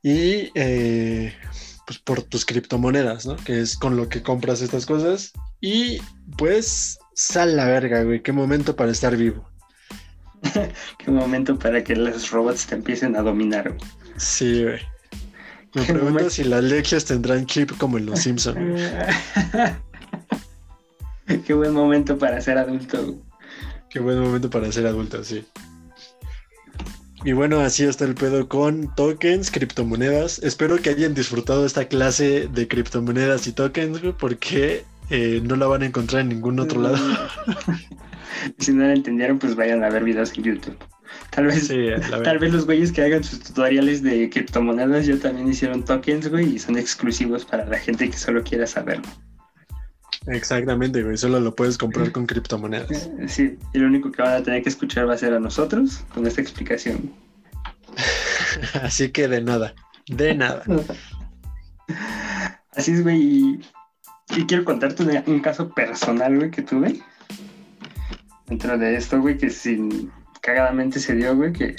[0.02, 1.34] y eh,
[1.86, 3.36] pues por tus criptomonedas, ¿no?
[3.36, 5.32] Que es con lo que compras estas cosas.
[5.60, 6.00] Y
[6.36, 9.48] pues, sal la verga, güey, qué momento para estar vivo.
[10.98, 13.68] Qué momento para que los robots te empiecen a dominar.
[13.68, 13.90] güey.
[14.16, 14.80] Sí, güey.
[15.74, 16.30] Me pregunto momento.
[16.30, 18.58] si las leches tendrán chip como en Los Simpsons.
[21.46, 23.22] Qué buen momento para ser adulto.
[23.88, 25.46] Qué buen momento para ser adulto, sí.
[27.24, 30.40] Y bueno, así está el pedo con tokens, criptomonedas.
[30.40, 35.66] Espero que hayan disfrutado esta clase de criptomonedas y tokens, güey, porque eh, no la
[35.66, 36.98] van a encontrar en ningún otro lado.
[38.58, 40.76] si no lo entendieron, pues vayan a ver videos en YouTube.
[41.30, 41.76] Tal vez, Sí,
[42.10, 46.28] la tal vez los güeyes que hagan sus tutoriales de criptomonedas ya también hicieron tokens,
[46.28, 49.08] güey, y son exclusivos para la gente que solo quiera saberlo.
[50.26, 51.16] Exactamente, güey.
[51.16, 53.10] Solo lo puedes comprar con criptomonedas.
[53.26, 56.04] Sí, y lo único que van a tener que escuchar va a ser a nosotros
[56.14, 57.12] con esta explicación.
[58.82, 59.74] Así que de nada.
[60.06, 60.62] De nada.
[62.72, 63.20] Así es, güey.
[63.20, 63.60] Y,
[64.36, 67.00] y quiero contarte un caso personal, güey, que tuve.
[68.46, 71.76] Dentro de esto, güey, que sin cagadamente se dio, güey, que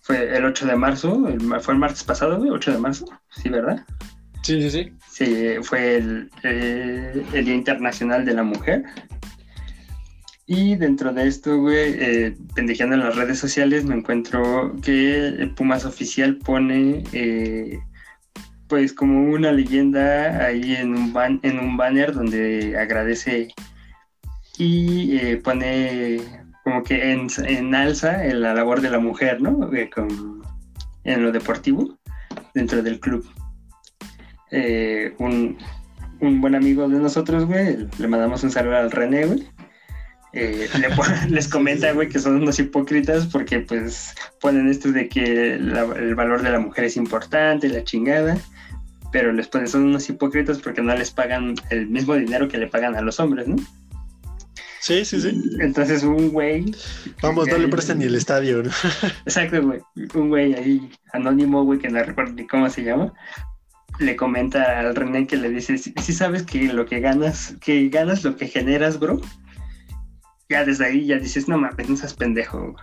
[0.00, 3.48] fue el 8 de marzo, el fue el martes pasado, güey, 8 de marzo, sí,
[3.48, 3.84] ¿verdad?
[4.42, 4.92] Sí, sí, sí.
[5.10, 8.84] Sí, fue el, eh, el Día Internacional de la Mujer.
[10.46, 15.84] Y dentro de esto, güey, eh, pendejeando en las redes sociales, me encuentro que Pumas
[15.84, 17.78] Oficial pone, eh,
[18.66, 23.48] pues, como una leyenda ahí en un, ban en un banner donde agradece
[24.58, 26.20] y eh, pone
[26.64, 29.72] como que en, en alza en la labor de la mujer, ¿no?
[29.72, 30.42] Eh, con-
[31.04, 31.98] en lo deportivo,
[32.54, 33.24] dentro del club
[34.50, 35.56] eh, un,
[36.20, 39.46] un buen amigo de nosotros, güey, le mandamos un saludo al René, güey.
[40.32, 40.88] Eh, le
[41.28, 46.14] les comenta, güey, que son unos hipócritas porque, pues, ponen esto de que la- el
[46.14, 48.36] valor de la mujer es importante, la chingada,
[49.12, 52.68] pero les ponen, son unos hipócritas porque no les pagan el mismo dinero que le
[52.68, 53.56] pagan a los hombres, ¿no?
[54.80, 55.42] Sí, sí, sí.
[55.60, 56.74] Entonces, un güey.
[57.20, 58.70] Vamos, no le prestan ni el estadio, ¿no?
[59.26, 59.80] Exacto, güey.
[60.14, 63.12] Un güey ahí anónimo, güey, que no recuerdo ni cómo se llama.
[64.00, 68.24] Le comenta al René que le dice, si sabes que lo que ganas, que ganas
[68.24, 69.20] lo que generas, bro.
[70.48, 72.58] Ya desde ahí ya dices, no mames, no seas pendejo.
[72.72, 72.74] güey".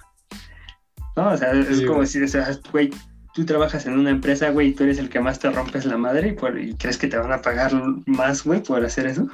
[1.18, 2.07] No, o sea, es Sí, como güey.
[2.07, 2.91] si, o sea, güey,
[3.34, 5.97] tú trabajas en una empresa, güey, y tú eres el que más te rompes la
[5.97, 7.74] madre y, por- y crees que te van a pagar
[8.05, 9.28] más, güey, por hacer eso.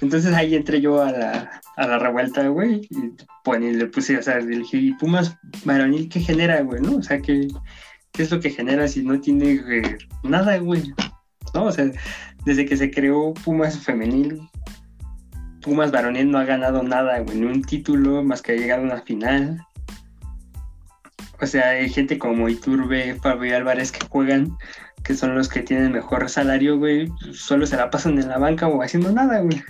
[0.00, 3.12] Entonces ahí entré yo a la, a la revuelta, güey, y,
[3.44, 6.96] pues, y le puse, o sea, le dije, ¿y Pumas varonil qué genera, güey, no?
[6.96, 7.46] O sea, ¿qué,
[8.14, 10.94] qué es lo que genera si no tiene eh, nada, güey?
[11.52, 11.64] ¿No?
[11.64, 11.90] O sea,
[12.44, 14.40] desde que se creó Pumas femenil,
[15.60, 18.84] Pumas varonil no ha ganado nada, güey, ni un título más que ha llegado a
[18.86, 19.60] una final.
[21.40, 24.56] O sea, hay gente como Iturbe, Fabio Álvarez que juegan,
[25.02, 28.68] que son los que tienen mejor salario, güey, solo se la pasan en la banca
[28.68, 29.62] o haciendo nada, güey.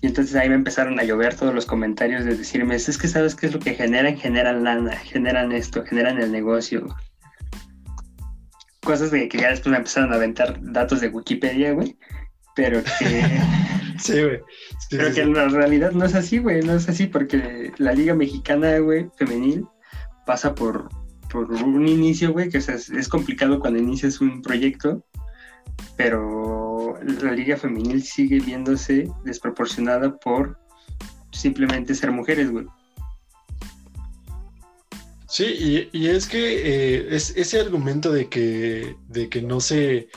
[0.00, 3.34] Y entonces ahí me empezaron a llover todos los comentarios de decirme, es que sabes
[3.34, 6.88] qué es lo que generan, generan lana, generan esto, generan el negocio.
[8.82, 11.96] Cosas de que ya después me empezaron a aventar datos de Wikipedia, güey.
[12.54, 13.30] Pero que,
[13.98, 14.40] Sí, güey.
[14.78, 15.20] Sí, pero sí, que sí.
[15.20, 19.08] en la realidad no es así, güey, no es así porque la liga mexicana, güey,
[19.16, 19.66] femenil,
[20.26, 20.88] pasa por,
[21.30, 25.04] por un inicio, güey, que o sea, es, es complicado cuando inicias un proyecto,
[25.96, 30.58] pero la liga femenil sigue viéndose desproporcionada por
[31.30, 32.66] simplemente ser mujeres, güey.
[35.32, 36.40] Sí, y, y es que
[36.98, 40.10] eh, es, ese argumento de que, de que no se,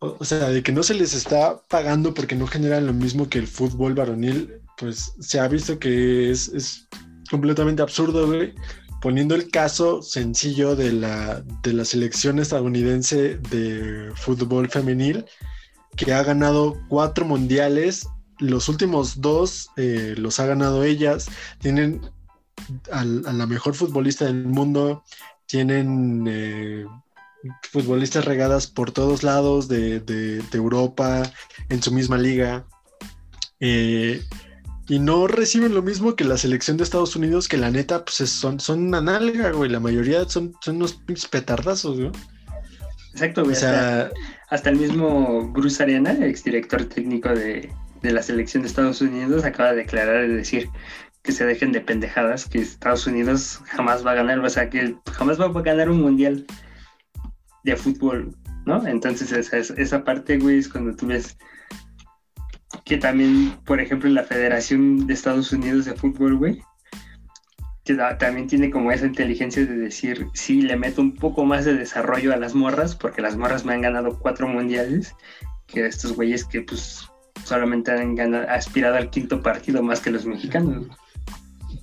[0.00, 3.38] o sea, de que no se les está pagando porque no generan lo mismo que
[3.38, 6.86] el fútbol varonil, pues se ha visto que es, es
[7.30, 8.54] completamente absurdo, güey.
[9.00, 15.24] Poniendo el caso sencillo de la, de la selección estadounidense de fútbol femenil,
[15.96, 18.06] que ha ganado cuatro mundiales,
[18.40, 22.02] los últimos dos eh, los ha ganado ellas, tienen
[22.92, 25.04] al- a la mejor futbolista del mundo,
[25.46, 26.84] tienen eh,
[27.70, 31.22] futbolistas regadas por todos lados de, de- de Europa,
[31.68, 32.64] en su misma liga,
[33.60, 34.22] eh,
[34.88, 38.20] y no reciben lo mismo que la selección de Estados Unidos, que la neta, pues
[38.22, 40.98] es- son, son una nalga, güey, la mayoría son, son unos
[41.30, 41.98] petardazos.
[43.12, 43.56] Exacto, O güey.
[43.56, 44.10] hasta, sea,
[44.48, 47.70] hasta el mismo Bruce Arena, exdirector técnico de,
[48.02, 50.68] de la selección de Estados Unidos, acaba de declarar y decir
[51.28, 54.96] que se dejen de pendejadas, que Estados Unidos jamás va a ganar, o sea, que
[55.12, 56.46] jamás va a ganar un mundial
[57.64, 58.86] de fútbol, ¿no?
[58.86, 61.36] Entonces esa, esa- parte, güey, es cuando tú ves
[62.86, 66.62] que también, por ejemplo, la Federación de Estados Unidos de Fútbol, güey,
[67.84, 71.74] que también tiene como esa inteligencia de decir, sí, le meto un poco más de
[71.74, 75.14] desarrollo a las morras, porque las morras me han ganado cuatro mundiales,
[75.66, 77.06] que estos güeyes que pues
[77.44, 80.86] solamente han ganado, aspirado al quinto partido más que los mexicanos.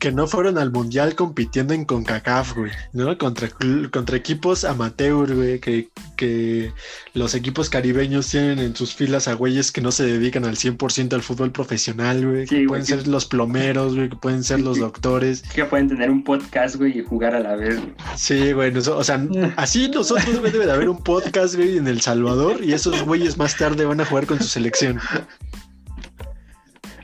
[0.06, 3.18] Que no fueron al mundial compitiendo en CONCACAF, güey, ¿no?
[3.18, 3.50] Contra,
[3.92, 6.72] contra equipos amateur, güey, que, que
[7.16, 11.14] los equipos caribeños tienen en sus filas a güeyes que no se dedican al 100%
[11.14, 14.60] al fútbol profesional, güey, Sí, que güey, pueden ser los plomeros, güey, que pueden ser
[14.60, 15.42] los doctores.
[15.42, 17.80] Que pueden tener un podcast, güey, y jugar a la vez.
[17.80, 17.96] güey.
[18.16, 22.02] Sí, güey, o sea, así nosotros, güey, debe de haber un podcast, güey, en El
[22.02, 25.00] Salvador y esos güeyes más tarde van a jugar con su selección.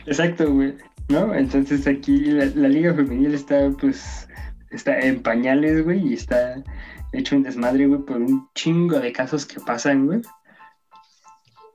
[0.05, 0.75] Exacto, güey.
[1.11, 1.35] ¿No?
[1.35, 4.27] Entonces aquí la, liga femenil está, pues,
[4.69, 6.63] está en pañales, güey, y está
[7.11, 10.21] hecho un desmadre, güey, por un chingo de casos que pasan, güey.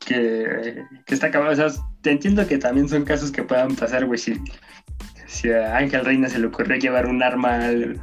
[0.00, 1.52] Que, que está acabado.
[1.52, 4.40] O sea, te entiendo que también son casos que puedan pasar, güey, si,
[5.26, 8.00] si a Ángel Reina se le ocurrió llevar un arma al,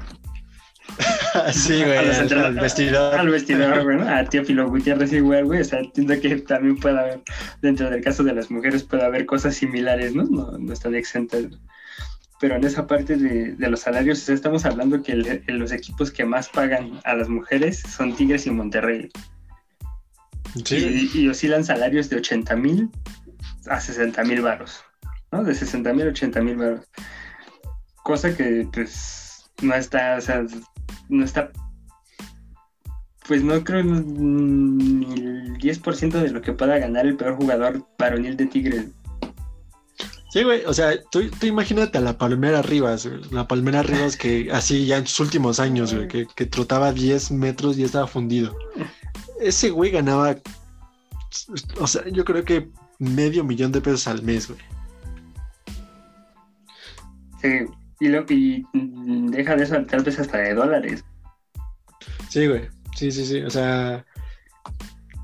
[1.54, 3.16] sí, güey, al, vestidor.
[3.16, 4.08] al vestidor, güey, ¿no?
[4.08, 7.22] a Teófilo Gutiérrez igual, güey, o sea, entiendo que también puede haber,
[7.62, 10.24] dentro del caso de las mujeres, puede haber cosas similares, ¿no?
[10.24, 11.46] No, no están exentas.
[12.40, 15.72] Pero en esa parte de, de los salarios, o sea, estamos hablando que el- los
[15.72, 19.10] equipos que más pagan a las mujeres son Tigres y Monterrey.
[20.66, 22.90] Sí, Y, y oscilan salarios de 80 mil
[23.68, 24.84] a 60 mil varos,
[25.32, 25.44] ¿no?
[25.44, 26.86] De 60 mil a 80 mil varos.
[28.04, 30.44] Cosa que, pues, no está, o sea,
[31.10, 31.52] no está,
[33.28, 38.36] pues no creo ni el 10% de lo que pueda ganar el peor jugador varonil
[38.36, 38.88] de Tigres.
[40.30, 44.18] Sí, güey, o sea, tú, tú imagínate a la Palmera Rivas, güey, la Palmera Rivas
[44.18, 48.08] que así ya en sus últimos años, güey, que, que trotaba 10 metros y estaba
[48.08, 48.58] fundido.
[49.40, 50.36] Ese güey ganaba,
[51.80, 54.60] o sea, yo creo que medio millón de pesos al mes, güey.
[57.42, 57.66] Sí,
[58.06, 61.04] y, lo, y mm, deja de eso, tal vez hasta de dólares.
[62.30, 64.06] Sí, güey, sí, sí, sí, o sea,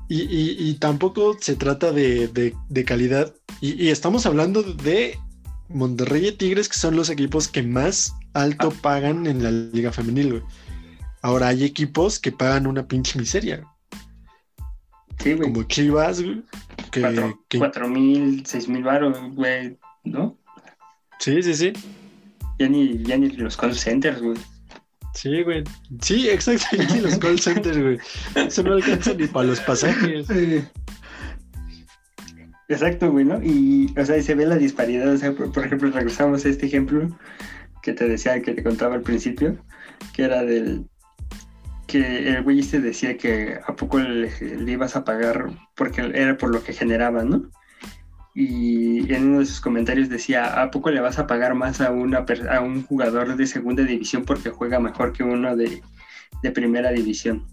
[0.08, 5.18] y, y- y tampoco se trata de, de- de calidad, y, y estamos hablando de
[5.68, 10.30] Monterrey y Tigres, que son los equipos que más alto pagan en la liga femenil,
[10.30, 10.42] güey.
[11.22, 13.64] Ahora hay equipos que pagan una pinche miseria.
[15.18, 15.52] Sí, güey.
[15.52, 16.42] como Chivas, güey,
[16.90, 20.36] que, Cuatro, que- cuatro mil, seis mil varos, güey, ¿no?
[21.18, 21.72] sí, sí, sí,
[22.60, 24.36] Ya ni, ya ni los call centers, güey.
[25.14, 25.64] sí, güey,
[26.02, 27.98] sí, exactamente, los call centers, güey,
[28.34, 30.28] eso no alcanza ni para los pasajes.
[32.68, 33.42] Exacto, güey, ¿no?
[33.42, 36.50] Y, o sea, y se ve la disparidad, o sea, por, por ejemplo, regresamos a
[36.50, 37.08] este ejemplo
[37.82, 39.56] que te decía, que te contaba al principio,
[40.12, 40.84] que era del,
[41.86, 46.36] que el güey este decía que a poco le, le ibas a pagar porque era
[46.36, 47.50] por lo que generaba, ¿no?
[48.34, 51.90] Y en uno de sus comentarios decía, ¿a poco le vas a pagar más a,
[51.90, 55.82] una, per- a un jugador de segunda división porque juega mejor que uno de,
[56.42, 57.44] de primera división?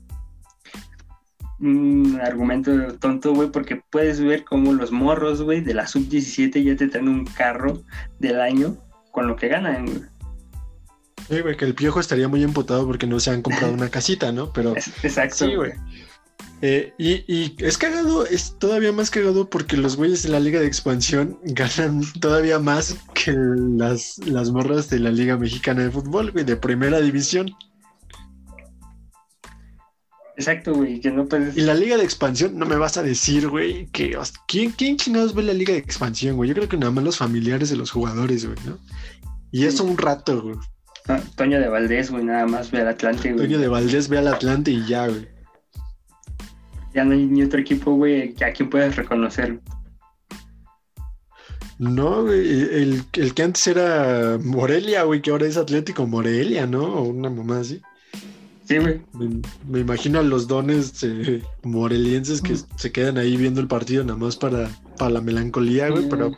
[1.60, 6.76] Un argumento tonto, güey, porque puedes ver cómo los morros, güey, de la sub-17 ya
[6.76, 7.82] te traen un carro
[8.20, 8.78] del año
[9.12, 10.02] con lo que ganan, güey.
[11.28, 14.32] Sí, güey, que el piojo estaría muy emputado porque no se han comprado una casita,
[14.32, 14.54] ¿no?
[14.54, 15.48] Pero exacto.
[15.48, 15.74] sí, güey.
[16.62, 20.60] Eh, y, y es cagado, es todavía más cagado porque los güeyes de la liga
[20.60, 26.32] de expansión ganan todavía más que las, las morras de la liga mexicana de fútbol,
[26.32, 27.52] güey, de primera división.
[30.36, 31.58] Exacto, güey, que no puedes...
[31.58, 34.16] Y la liga de expansión, no me vas a decir, güey, que
[34.48, 36.50] ¿quién, quién chingados ve la liga de expansión, güey?
[36.50, 38.78] Yo creo que nada más los familiares de los jugadores, güey, ¿no?
[39.52, 40.56] Y eso un rato, güey.
[41.08, 43.48] Ah, Toño de Valdés, güey, nada más ve al Atlante, güey.
[43.48, 45.28] Toño de Valdés ve al Atlante y ya, güey.
[46.98, 49.60] Ya no hay ni otro equipo, güey, a quien puedes reconocer.
[51.78, 56.86] No, güey, el, el que antes era Morelia, güey, que ahora es Atlético Morelia, ¿no?
[56.86, 57.84] O una mamá así.
[58.64, 59.00] Sí, güey.
[59.14, 64.04] Me, me imagino a los dones eh, morelienses que se quedan ahí viendo el partido
[64.04, 64.68] nada más para,
[64.98, 66.36] para la melancolía, güey, pero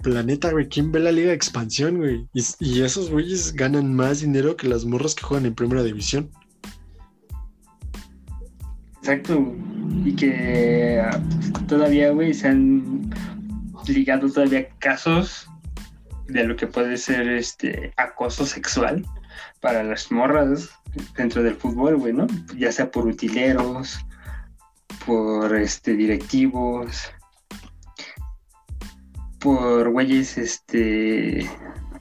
[0.00, 2.28] planeta, güey, ¿quién ve la liga de expansión, güey?
[2.34, 6.30] Y, y esos güeyes ganan más dinero que las morras que juegan en primera división.
[9.02, 9.52] Exacto.
[10.04, 11.20] Y que ah,
[11.66, 13.10] todavía, güey, se han
[13.88, 15.48] ligado todavía casos
[16.28, 19.04] de lo que puede ser este acoso sexual
[19.60, 20.70] para las morras
[21.16, 22.28] dentro del fútbol, güey, ¿no?
[22.56, 23.98] Ya sea por utileros,
[25.04, 27.10] por este directivos,
[29.40, 31.50] por güeyes, este,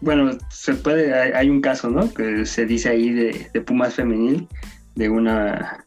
[0.01, 2.13] bueno, se puede, hay, hay un caso, ¿no?
[2.13, 4.47] Que se dice ahí de, de Pumas femenil,
[4.93, 5.83] de una,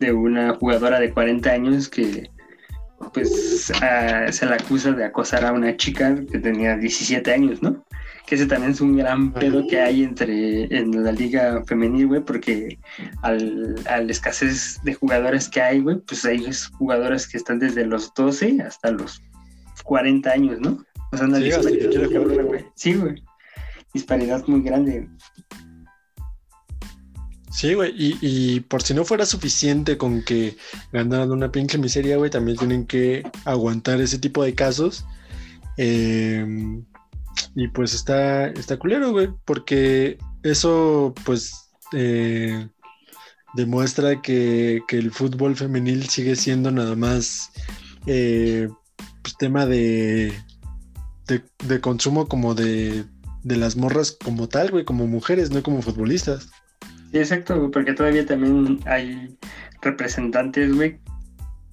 [0.00, 2.28] de una jugadora de 40 años que,
[3.12, 7.84] pues, se la acusa de acosar a una chica que tenía 17 años, ¿no?
[8.26, 12.20] Que ese también es un gran pedo que hay entre en la liga femenil, güey,
[12.20, 12.78] porque
[13.22, 17.84] al, a la escasez de jugadores que hay, güey, pues hay jugadoras que están desde
[17.84, 19.22] los 12 hasta los
[19.84, 20.84] 40 años, ¿no?
[21.12, 22.64] O sea, una Sí, disparidad güey.
[22.74, 23.22] Sí, güey.
[23.92, 25.08] Disparidad muy grande.
[27.50, 30.56] Sí, güey, y, y por si no fuera suficiente con que
[30.92, 35.04] ganaran una pinche miseria, güey, también tienen que aguantar ese tipo de casos.
[35.76, 36.46] Eh,
[37.54, 42.68] y pues está, está culero, güey, porque eso, pues, eh,
[43.54, 47.50] demuestra que, que el fútbol femenil sigue siendo nada más
[48.06, 48.68] eh,
[49.22, 50.32] pues, tema de,
[51.26, 53.04] de, de consumo como de,
[53.42, 56.48] de las morras como tal, güey, como mujeres, no como futbolistas.
[57.10, 59.36] Sí, exacto, güey, porque todavía también hay
[59.82, 61.00] representantes, güey,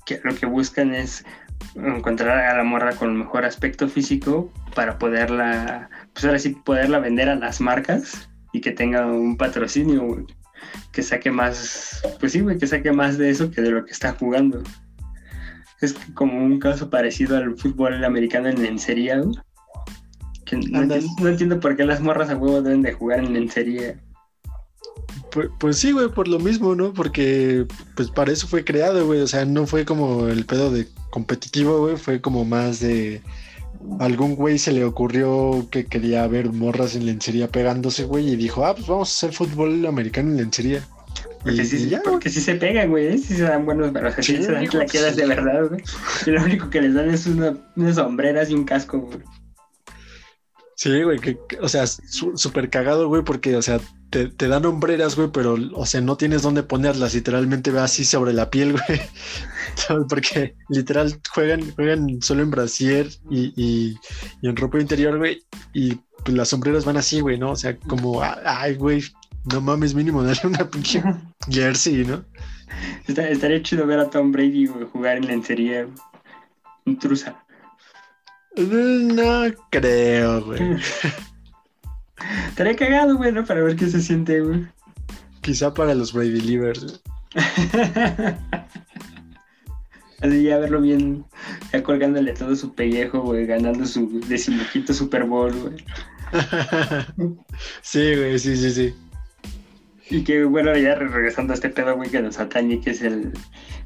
[0.06, 1.24] que lo que buscan es
[1.76, 7.00] encontrar a la morra con el mejor aspecto físico para poderla, pues ahora sí, poderla
[7.00, 10.26] vender a las marcas y que tenga un patrocinio, güey.
[10.92, 13.92] que saque más, pues sí, güey, que saque más de eso que de lo que
[13.92, 14.64] está jugando.
[15.82, 19.38] Es como un caso parecido al fútbol americano en lencería, güey.
[20.46, 23.34] Que no, entiendo, no entiendo por qué las morras a huevo deben de jugar en
[23.34, 24.00] lencería.
[25.38, 26.94] Pues, pues sí, güey, por lo mismo, ¿no?
[26.94, 29.22] Porque pues para eso fue creado, güey.
[29.22, 31.96] O sea, no fue como el pedo de competitivo, güey.
[31.96, 33.22] Fue como más de
[34.00, 38.66] algún güey se le ocurrió que quería ver morras en lencería pegándose, güey, y dijo,
[38.66, 40.84] ah, pues vamos a hacer fútbol americano en lencería.
[41.44, 42.14] Porque, Y- sí, y ya, güey.
[42.14, 43.06] porque sí se pegan, güey.
[43.06, 43.18] ¿eh?
[43.20, 45.22] Sí se dan buenos, sea, sí, Sí, se dan sí.
[45.22, 45.84] de verdad, güey.
[46.26, 49.20] Y lo único que les dan es una, unas sombreras y un casco, güey.
[50.76, 53.80] Sí, güey, que, o sea, su- súper cagado, güey, porque, o sea,
[54.10, 58.06] te, te dan hombreras, güey, pero, o sea, no tienes dónde ponerlas, literalmente va así
[58.06, 59.02] sobre la piel, güey.
[60.10, 63.96] Porque literal juegan, juegan solo en brasier y, y,
[64.42, 65.44] y en ropa interior, güey,
[65.74, 67.52] y pues, las sombreras van así, güey, ¿no?
[67.52, 69.04] O sea, como, ay, güey,
[69.52, 71.02] no mames, mínimo, dale una pinche
[71.50, 72.26] jersey, ¿no?
[73.08, 75.88] Está- estaría chido ver a Tom Brady güey, jugar en lencería.
[76.86, 77.44] Intrusa.
[78.56, 80.60] No creo, güey.
[82.50, 83.46] Estaría cagado, güey, ¿no?
[83.46, 84.66] Para ver qué se siente, güey.
[85.42, 87.02] Quizá para los Brady Believers.
[90.20, 91.26] Así ya verlo bien,
[91.72, 95.76] ya colgándole todo su pellejo, güey, ganando su decimoquito Super Bowl, güey.
[97.82, 98.96] sí, güey, sí, sí, sí.
[100.10, 103.02] Y que, bueno, ya re- regresando a este pedo, güey, que nos atañe, que es
[103.04, 103.32] el,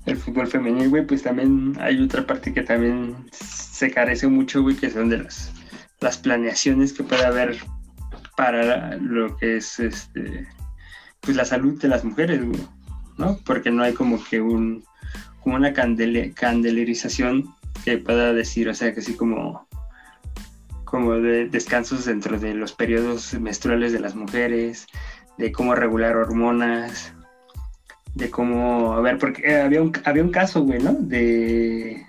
[0.06, 4.78] el fútbol femenil, güey, pues también hay otra parte que también se carece mucho, güey,
[4.78, 5.52] que son de las,
[6.00, 7.58] las planeaciones que puede haber
[8.36, 10.48] para lo que es, este,
[11.20, 12.42] pues la salud de las mujeres,
[13.18, 13.38] ¿no?
[13.46, 14.84] Porque no hay como que un,
[15.44, 17.54] como una candele- candelerización
[17.84, 19.68] que pueda decir, o sea, que así como
[20.86, 24.88] como de descansos dentro de los periodos menstruales de las mujeres,
[25.38, 27.14] de cómo regular hormonas,
[28.14, 30.92] de cómo, a ver, porque eh, había un, había un caso, güey, ¿no?
[30.92, 32.06] De,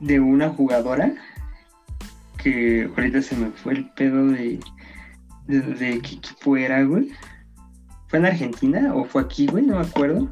[0.00, 1.14] de una jugadora
[2.42, 4.58] que ahorita se me fue el pedo de,
[5.46, 7.10] de, de qué equipo era, güey.
[8.08, 9.64] ¿Fue en Argentina o fue aquí, güey?
[9.64, 10.28] No me acuerdo.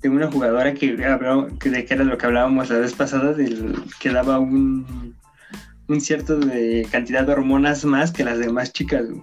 [0.00, 3.32] De una jugadora que habló, que de que era lo que hablábamos la vez pasada,
[3.34, 5.14] del que daba un,
[5.88, 9.22] un cierto de cantidad de hormonas más que las demás chicas, güey.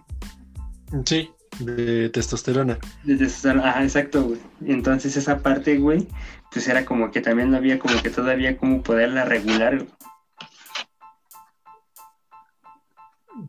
[1.05, 1.29] Sí,
[1.59, 2.77] de testosterona.
[3.05, 4.39] Desde sus- Ajá, exacto, güey.
[4.65, 6.07] Entonces esa parte, güey,
[6.51, 9.77] pues era como que también no había como que todavía como poderla regular.
[9.77, 9.89] güey.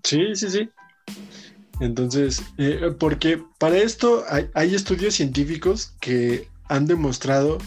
[0.03, 0.70] Sí, sí, sí.
[1.80, 4.24] Entonces, eh, porque para esto
[4.55, 7.59] hay, estudios científicos que han demostrado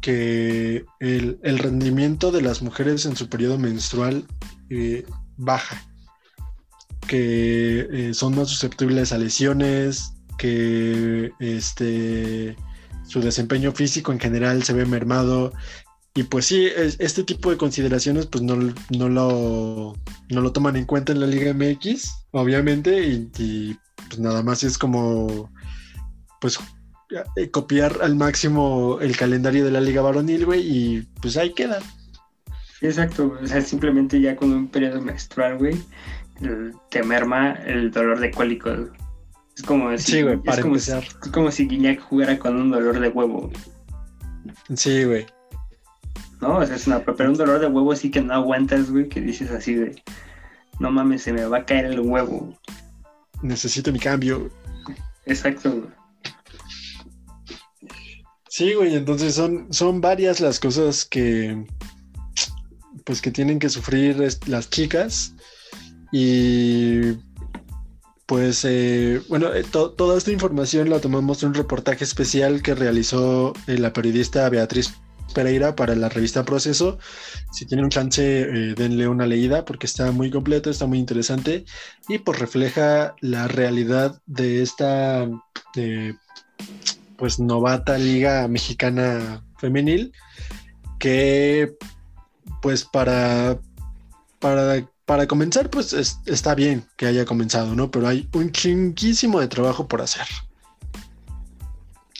[0.00, 4.26] que el, el rendimiento de las mujeres en su periodo menstrual
[4.70, 5.04] eh,
[5.36, 5.84] baja,
[7.06, 12.56] que eh, son más susceptibles a lesiones, que este,
[13.06, 15.52] su desempeño físico en general se ve mermado.
[16.16, 19.92] Y pues sí, es- este tipo de consideraciones pues no, no, lo,
[20.30, 23.76] no lo toman en cuenta en la Liga MX, obviamente, y, y,
[24.08, 25.50] pues nada más es como
[26.40, 26.58] pues
[27.36, 31.80] eh, copiar al máximo el calendario de la Liga Varonil, güey, y pues ahí queda.
[32.80, 35.76] Exacto, o sea, simplemente ya con un periodo menstrual, güey,
[36.90, 38.70] te merma el dolor de cólico.
[39.56, 41.18] Es como si, Sí, güey, es para como si- empezar.
[41.24, 43.56] es como si Guiñac jugara con un dolor de huevo, güey,
[44.76, 45.26] Sí, güey.
[46.40, 46.58] ¿No?
[46.58, 49.20] O sea, es una, pero un dolor de huevo así que no aguantas, güey, que
[49.20, 50.02] dices así de,
[50.80, 52.56] no mames, se me va a caer el huevo.
[53.42, 54.50] Necesito mi cambio.
[55.24, 55.90] Exacto, güey.
[58.48, 61.66] Sí, güey, entonces son, son varias las cosas que
[63.04, 64.16] pues que tienen que sufrir
[64.46, 65.34] las chicas
[66.10, 67.12] y
[68.24, 72.74] pues eh, bueno, eh, to- toda esta información la tomamos de un reportaje especial que
[72.74, 74.94] realizó eh, la periodista Beatriz
[75.36, 76.98] Pereira para la revista Proceso.
[77.52, 81.66] Si tienen un chance, eh, denle una leída porque está muy completo, está muy interesante
[82.08, 85.28] y pues refleja la realidad de esta
[87.18, 90.12] pues novata liga mexicana femenil
[90.98, 91.74] que
[92.62, 93.58] pues para
[94.38, 99.40] para para comenzar pues es- está bien que haya comenzado no pero hay un chinguísimo
[99.40, 100.26] de trabajo por hacer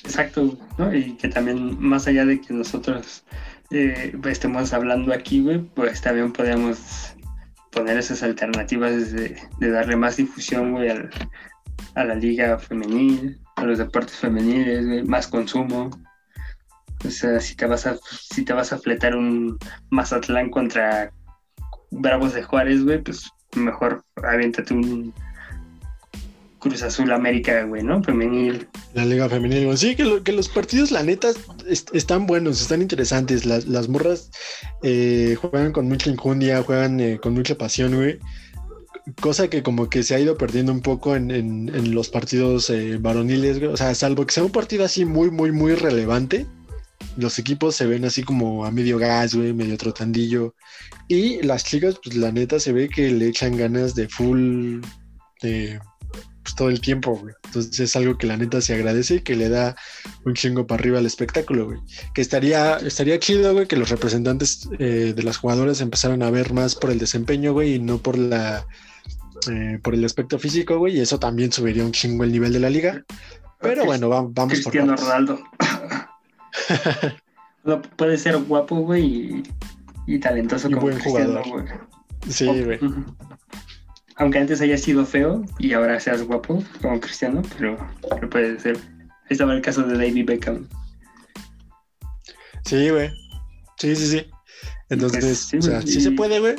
[0.07, 0.95] Exacto, ¿no?
[0.95, 3.25] Y que también, más allá de que nosotros
[3.71, 7.17] eh, estemos hablando aquí, güey, pues también podemos
[7.73, 13.79] poner esas alternativas de, de darle más difusión, güey, a la liga femenil, a los
[13.79, 15.91] deportes femeniles, güey, más consumo.
[17.05, 19.59] O sea, si te vas a, si te vas a fletar un
[19.91, 21.11] Mazatlán contra
[21.91, 25.13] Bravos de Juárez, güey, pues mejor aviéntate un
[26.69, 28.03] Cruz Azul América, güey, ¿no?
[28.03, 28.67] Femenil.
[28.95, 29.77] La Liga Femenil, güey.
[29.77, 31.29] Sí, que, lo- que los partidos, la neta,
[31.67, 33.45] est- están buenos, están interesantes.
[33.47, 34.31] Las, morras
[34.83, 38.19] eh, juegan con mucha injundia, juegan eh, con mucha pasión, güey.
[39.21, 43.59] Cosa que como que se ha ido perdiendo un poco en los partidos eh, varoniles,
[43.61, 43.71] güey.
[43.73, 46.47] O sea, salvo que sea un partido así muy, muy, muy relevante.
[47.17, 50.55] Los equipos se ven así como a medio gas, güey, medio trotandillo.
[51.09, 54.81] Y las chicas, pues la neta se ve que le echan ganas de full,
[55.41, 55.79] de,
[56.47, 57.35] pues, todo el tiempo, güey.
[57.47, 59.75] Entonces es algo que la neta se agradece y que le da
[60.25, 61.79] un chingo para arriba al espectáculo, güey.
[62.15, 66.53] Que estaría, estaría chido, güey, que los representantes eh, de las jugadoras empezaran a ver
[66.53, 68.65] más por el desempeño, güey, y no por la
[69.51, 72.61] eh, por el aspecto físico, güey, y eso también subiría un chingo el nivel de
[72.61, 73.05] la liga.
[73.61, 75.05] Pero bueno, va- vamos Cristiano por.
[75.05, 75.41] Ronaldo.
[77.65, 79.43] No, puede ser guapo, güey, y,
[80.07, 81.65] y talentoso Y como buen Cristiano, jugador.
[81.65, 81.79] güey.
[82.31, 82.77] Sí, güey.
[82.85, 83.05] Ujú.
[84.19, 87.77] Aunque antes haya sido feo y ahora seas guapo como Cristiano, pero,
[88.09, 88.77] pero puede ser.
[88.77, 90.69] Ahí estaba el caso de David Beckham.
[92.65, 93.11] Sí, güey.
[93.79, 94.27] Sí, sí, sí.
[94.89, 96.55] Entonces, Pues, sí, o sea, sí se puede, güey.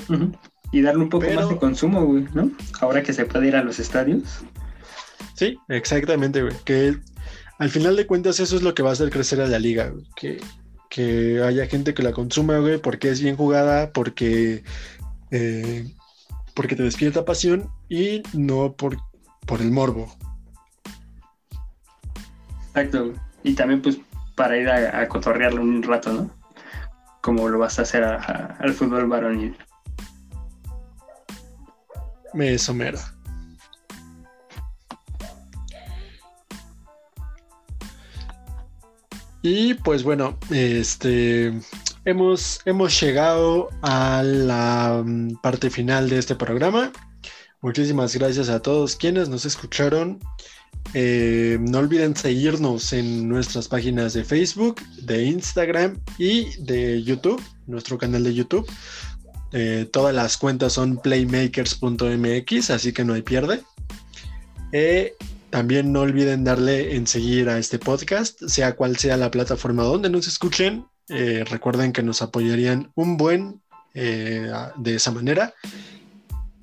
[0.72, 2.52] Y darle un poco Pero- más de consumo, güey, ¿no?
[2.82, 4.40] Ahora que se puede ir a los estadios.
[5.36, 6.54] Sí, exactamente, güey.
[6.66, 6.96] Que
[7.58, 9.90] al final de cuentas eso es lo que va a hacer crecer a la liga,
[9.90, 10.06] güey.
[10.16, 10.40] Que,
[10.90, 14.64] que haya gente que la consuma, güey, porque es bien jugada, porque,
[15.32, 15.86] eh,
[16.58, 18.98] porque te despierta pasión y no por,
[19.46, 20.12] por el morbo.
[22.70, 23.14] Exacto.
[23.44, 24.00] Y también, pues,
[24.36, 26.32] para ir a, a cotorrearlo un rato, ¿no?
[27.22, 29.56] Como lo vas a hacer a- a- al fútbol varonil.
[32.34, 33.00] Me somera.
[39.50, 41.54] Y pues bueno, este
[42.04, 46.92] hemos, hemos llegado a la mm, parte final de este programa.
[47.62, 50.20] Muchísimas gracias a todos quienes nos escucharon.
[50.94, 57.98] Eh, no olviden seguirnos en nuestras páginas de Facebook, de Instagram y de YouTube, nuestro
[57.98, 58.70] canal de YouTube.
[59.54, 63.62] Eh, todas las cuentas son playmakers.mx, así que no hay pierde.
[64.74, 65.16] Eh,
[65.58, 70.08] también no olviden darle en seguir a este podcast, sea cual sea la plataforma donde
[70.08, 70.86] nos escuchen.
[71.10, 73.60] Eh, recuerden que nos apoyarían un buen
[73.96, 75.56] eh, de esa manera.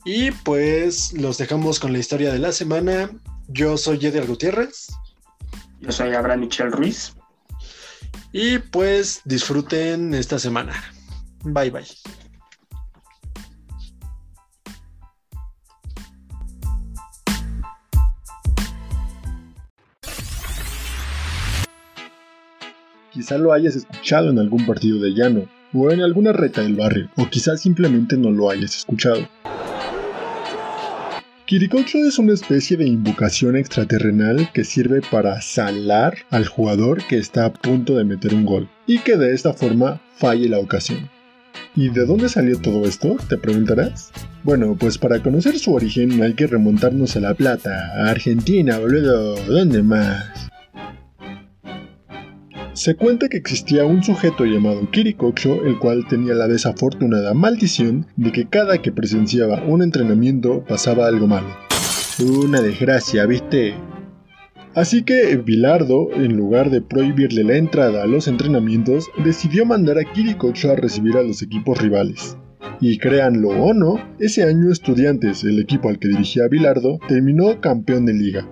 [0.04, 3.10] Y pues los dejamos con la historia de la semana.
[3.48, 4.86] Yo soy Edgar Gutiérrez.
[5.80, 7.14] Yo soy Abraham Michel Ruiz.
[8.30, 10.72] Y pues disfruten esta semana.
[11.42, 11.84] Bye bye.
[23.24, 27.08] Quizá lo hayas escuchado en algún partido de llano, o en alguna reta del barrio,
[27.16, 29.26] o quizás simplemente no lo hayas escuchado.
[31.46, 37.46] Kirikocho es una especie de invocación extraterrenal que sirve para salar al jugador que está
[37.46, 41.08] a punto de meter un gol, y que de esta forma falle la ocasión.
[41.74, 43.16] ¿Y de dónde salió todo esto?
[43.30, 44.12] Te preguntarás.
[44.42, 49.36] Bueno, pues para conocer su origen hay que remontarnos a La Plata, a Argentina, boludo,
[49.46, 50.50] ¿dónde más?
[52.74, 58.32] Se cuenta que existía un sujeto llamado Kirikocho, el cual tenía la desafortunada maldición de
[58.32, 61.46] que cada que presenciaba un entrenamiento pasaba algo malo.
[62.20, 63.74] Una desgracia, ¿viste?
[64.74, 70.12] Así que Bilardo, en lugar de prohibirle la entrada a los entrenamientos, decidió mandar a
[70.12, 72.36] Kirikocho a recibir a los equipos rivales.
[72.80, 78.04] Y créanlo o no, ese año Estudiantes, el equipo al que dirigía Bilardo, terminó campeón
[78.04, 78.48] de liga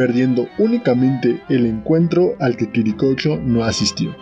[0.00, 4.16] perdiendo únicamente el encuentro al que Kirikocho no asistió.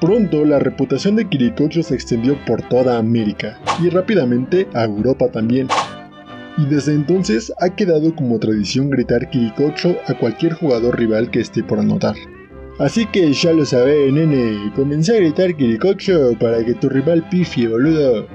[0.00, 5.68] Pronto la reputación de Kirikocho se extendió por toda América y rápidamente a Europa también.
[6.56, 11.62] Y desde entonces ha quedado como tradición gritar Kirikocho a cualquier jugador rival que esté
[11.62, 12.16] por anotar.
[12.78, 17.68] Así que ya lo sabés, nene, comencé a gritar Kirikocho para que tu rival pifie,
[17.68, 18.26] boludo.